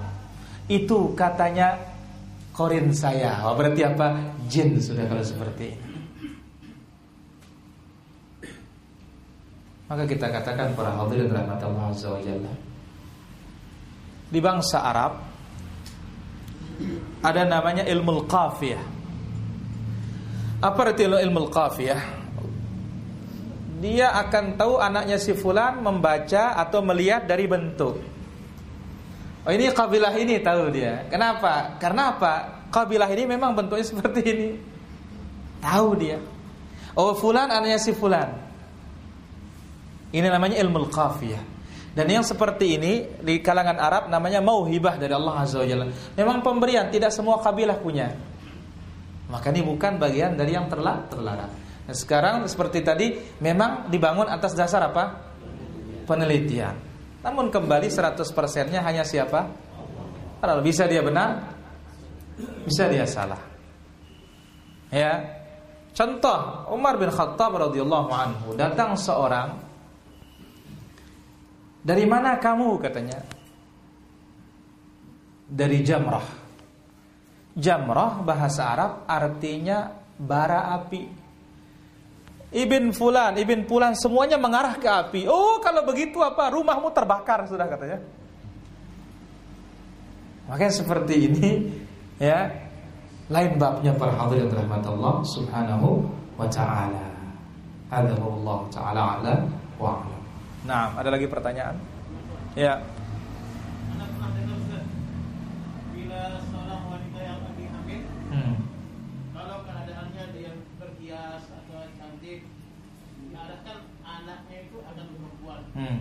Itu 0.66 1.14
katanya 1.14 1.78
korin 2.52 2.90
saya. 2.92 3.46
Oh, 3.46 3.54
berarti 3.54 3.86
apa? 3.86 4.18
Jin 4.50 4.82
sudah 4.82 5.06
kalau 5.08 5.24
seperti 5.24 5.78
ini. 5.78 5.85
Maka 9.86 10.04
kita 10.10 10.34
katakan 10.34 10.74
para 10.74 10.90
hadirin 10.98 11.30
rahmat 11.30 11.62
Allah 11.62 11.94
azza 11.94 12.10
wa 12.10 12.22
jalla. 12.22 12.54
Di 14.26 14.40
bangsa 14.42 14.82
Arab 14.82 15.22
ada 17.22 17.42
namanya 17.46 17.86
ilmu 17.86 18.26
qafiyah. 18.26 18.84
Apa 20.66 20.80
arti 20.90 21.06
ilmu 21.06 21.54
qafiyah? 21.54 22.02
Dia 23.86 24.10
akan 24.26 24.58
tahu 24.58 24.82
anaknya 24.82 25.22
si 25.22 25.38
fulan 25.38 25.78
membaca 25.84 26.58
atau 26.58 26.82
melihat 26.82 27.30
dari 27.30 27.46
bentuk. 27.46 28.02
Oh 29.46 29.52
ini 29.54 29.70
kabilah 29.70 30.18
ini 30.18 30.42
tahu 30.42 30.74
dia. 30.74 31.06
Kenapa? 31.06 31.78
Karena 31.78 32.18
apa? 32.18 32.66
Kabilah 32.74 33.06
ini 33.14 33.30
memang 33.30 33.54
bentuknya 33.54 33.86
seperti 33.94 34.22
ini. 34.26 34.50
Tahu 35.62 35.90
dia. 36.02 36.18
Oh 36.98 37.14
fulan 37.14 37.54
anaknya 37.54 37.78
si 37.78 37.94
fulan. 37.94 38.45
Ini 40.16 40.28
namanya 40.32 40.56
ilmu 40.64 40.88
qafiyah. 40.88 41.44
Dan 41.96 42.12
yang 42.12 42.24
seperti 42.24 42.76
ini 42.76 43.08
di 43.20 43.40
kalangan 43.40 43.80
Arab 43.80 44.04
namanya 44.12 44.40
mauhibah 44.44 45.00
dari 45.00 45.12
Allah 45.16 45.44
Azza 45.44 45.60
wa 45.60 45.68
Jalla. 45.68 45.88
Memang 46.16 46.44
pemberian 46.44 46.92
tidak 46.92 47.12
semua 47.12 47.40
kabilah 47.40 47.80
punya. 47.80 48.12
Maka 49.32 49.52
ini 49.52 49.64
bukan 49.64 50.00
bagian 50.00 50.36
dari 50.36 50.56
yang 50.56 50.68
terlarang. 50.68 51.08
terlarang. 51.08 51.52
Nah, 51.88 51.96
sekarang 51.96 52.48
seperti 52.48 52.80
tadi 52.84 53.16
memang 53.40 53.88
dibangun 53.88 54.28
atas 54.28 54.56
dasar 54.56 54.88
apa? 54.88 55.36
Penelitian. 56.04 56.76
Namun 57.24 57.48
kembali 57.48 57.88
100%-nya 57.88 58.84
hanya 58.84 59.08
siapa? 59.08 59.50
Kalau 60.44 60.62
bisa 60.62 60.86
dia 60.86 61.02
benar, 61.02 61.58
bisa 62.68 62.92
dia 62.92 63.08
salah. 63.08 63.40
Ya. 64.92 65.42
Contoh 65.96 66.68
Umar 66.76 67.00
bin 67.00 67.08
Khattab 67.08 67.56
radhiyallahu 67.56 68.12
anhu 68.12 68.48
datang 68.60 69.00
seorang 69.00 69.75
Dari 71.86 72.04
mana 72.10 72.42
kamu 72.42 72.82
katanya? 72.82 73.22
Dari 75.46 75.86
Jamrah. 75.86 76.26
Jamrah 77.54 78.26
bahasa 78.26 78.74
Arab 78.74 78.92
artinya 79.06 79.94
bara 80.18 80.74
api. 80.82 81.06
Ibn 82.56 82.84
Fulan, 82.90 83.38
Ibn 83.38 83.70
Fulan 83.70 83.94
semuanya 83.94 84.42
mengarah 84.42 84.82
ke 84.82 84.90
api. 84.90 85.22
Oh, 85.30 85.62
kalau 85.62 85.86
begitu 85.86 86.26
apa? 86.26 86.50
Rumahmu 86.50 86.90
terbakar 86.90 87.46
sudah 87.46 87.70
katanya. 87.70 88.02
Makanya 90.50 90.74
seperti 90.74 91.16
ini 91.30 91.50
ya. 92.18 92.50
Lain 93.30 93.58
babnya 93.58 93.90
para 93.98 94.14
hadirin 94.14 94.54
rahmat 94.54 94.86
Allah 94.86 95.26
Subhanahu 95.26 96.06
wa 96.38 96.46
taala. 96.50 97.06
Allah 97.90 98.60
taala 98.70 99.02
ala 99.18 99.34
wa 99.82 100.02
ala. 100.02 100.15
Nah, 100.66 100.98
ada 100.98 101.10
lagi 101.14 101.30
pertanyaan? 101.30 101.78
Ya. 102.58 102.82
Bila 105.94 106.22
seorang 106.50 106.82
wanita 106.90 107.20
yang 107.22 107.40
lagi 107.46 107.66
hamil, 107.70 108.02
Hmm. 108.34 108.56
kalau 109.30 109.58
keadaannya 109.62 110.24
dia 110.34 110.52
berhias 110.82 111.44
atau 111.46 111.86
cantik, 112.02 112.50
diharapkan 113.22 113.78
anaknya 114.02 114.58
itu 114.66 114.78
akan 114.82 115.06
perempuan. 115.06 115.62
Hmm. 115.78 115.98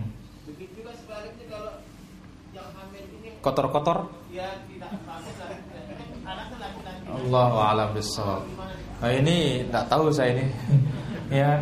Begitu 0.49 0.81
juga 0.81 0.91
sebaliknya 0.97 1.45
kalau 1.49 1.73
yang 2.55 2.69
hamil 2.73 3.03
ini 3.21 3.29
Kotor-kotor? 3.45 3.97
tidak 4.33 4.91
anaknya 6.25 6.57
laki-laki. 6.57 7.05
Allahu 7.05 7.57
a'lam. 7.61 7.89
Nah, 9.03 9.11
ini 9.13 9.61
tidak 9.69 9.85
tahu 9.93 10.09
saya 10.09 10.33
ini. 10.41 10.45
ya. 11.43 11.61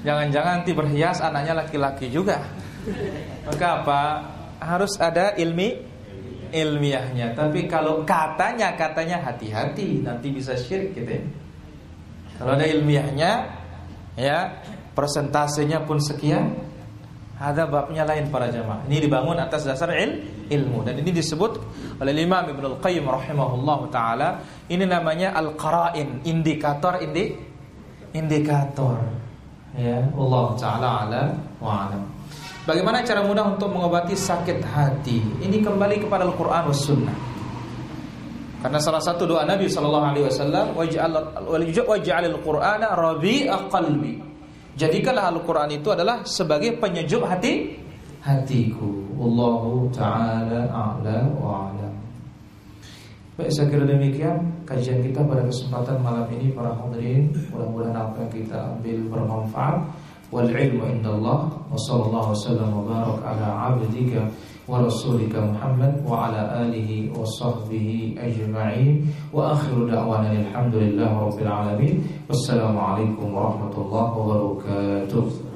Jangan-jangan 0.00 0.64
nanti 0.64 0.72
berhias 0.72 1.20
anaknya 1.20 1.64
laki-laki 1.64 2.08
juga. 2.08 2.40
Maka 3.44 3.66
apa? 3.84 4.00
Harus 4.60 4.96
ada 4.96 5.36
ilmi 5.36 5.76
ilmiahnya. 6.50 7.32
Tapi 7.36 7.70
kalau 7.70 8.02
katanya 8.02 8.74
katanya 8.74 9.22
hati-hati 9.22 10.02
nanti 10.02 10.34
bisa 10.34 10.58
syirik 10.58 10.96
gitu 10.98 11.10
ya. 11.10 11.24
Kalau 12.40 12.56
ada 12.56 12.66
ilmiahnya 12.66 13.32
ya, 14.16 14.38
persentasenya 14.96 15.84
pun 15.84 16.00
sekian, 16.00 16.56
ada 17.36 17.68
babnya 17.68 18.04
lain 18.04 18.28
para 18.32 18.48
jamaah. 18.48 18.84
Ini 18.88 18.96
dibangun 19.04 19.36
atas 19.36 19.68
dasar 19.68 19.92
il, 19.96 20.24
ilmu 20.48 20.80
dan 20.84 20.96
ini 21.00 21.12
disebut 21.12 21.52
oleh 22.00 22.12
Imam 22.16 22.48
Ibnu 22.48 22.76
Al-Qayyim 22.76 23.04
rahimahullahu 23.04 23.92
taala, 23.92 24.40
ini 24.72 24.84
namanya 24.88 25.36
al-qara'in, 25.36 26.24
indikator 26.24 27.00
indi 27.04 27.36
indikator. 28.16 28.98
Ya, 29.78 30.02
Allah 30.02 30.46
taala 30.58 30.88
ala 31.06 31.22
wa 31.62 31.86
alam. 31.86 32.02
Bagaimana 32.66 33.02
cara 33.06 33.22
mudah 33.22 33.54
untuk 33.54 33.70
mengobati 33.70 34.18
sakit 34.18 34.62
hati? 34.66 35.22
Ini 35.42 35.62
kembali 35.62 36.02
kepada 36.06 36.26
Al-Qur'an 36.26 36.70
was 36.70 36.82
sunnah. 36.82 37.14
Karena 38.60 38.76
salah 38.76 39.00
satu 39.00 39.24
doa 39.24 39.48
Nabi 39.48 39.72
sallallahu 39.72 40.06
alaihi 40.12 40.26
wasallam 40.28 40.76
waj'al 40.76 41.14
waj'alil 41.88 42.38
qur'ana 42.44 42.92
rabi'a 42.92 43.72
qalbi. 43.72 44.20
Jadikanlah 44.76 45.32
Al-Qur'an 45.32 45.72
itu 45.72 45.88
adalah 45.88 46.28
sebagai 46.28 46.76
penyejuk 46.76 47.24
hati 47.24 47.80
hatiku. 48.20 49.08
Allahu 49.16 49.88
taala 49.96 50.68
a'la 50.68 51.18
wa 51.40 51.72
a'lam. 51.72 51.89
Baik, 53.40 53.56
saya 53.56 53.72
kira 53.72 53.88
demikian 53.88 54.36
kajian 54.68 55.00
kita 55.00 55.24
pada 55.24 55.40
kesempatan 55.48 55.96
malam 56.04 56.28
ini 56.28 56.52
para 56.52 56.76
hadirin. 56.76 57.32
Mudah-mudahan 57.48 57.96
apa 57.96 58.20
yang 58.20 58.32
kita 58.36 58.56
ambil 58.76 58.96
bermanfaat. 59.08 59.80
Wal 60.28 60.44
ilmu 60.52 60.84
indallah 60.84 61.48
wa 61.48 61.72
sallallahu 61.88 62.36
wasallam 62.36 62.68
wa 62.68 62.84
barak 62.84 63.24
ala 63.24 63.72
abdika 63.72 64.28
wa 64.68 64.84
rasulika 64.84 65.40
Muhammad 65.40 66.04
wa 66.04 66.28
ala 66.28 66.68
alihi 66.68 67.08
wa 67.16 67.24
sahbihi 67.40 68.20
ajma'in 68.20 69.08
wa 69.32 69.56
akhiru 69.56 69.88
da'wana 69.88 70.36
alhamdulillahi 70.36 71.08
rabbil 71.24 71.48
alamin. 71.48 71.94
Wassalamu 72.28 72.76
alaikum 72.76 73.32
warahmatullahi 73.32 74.12
wabarakatuh. 74.20 75.49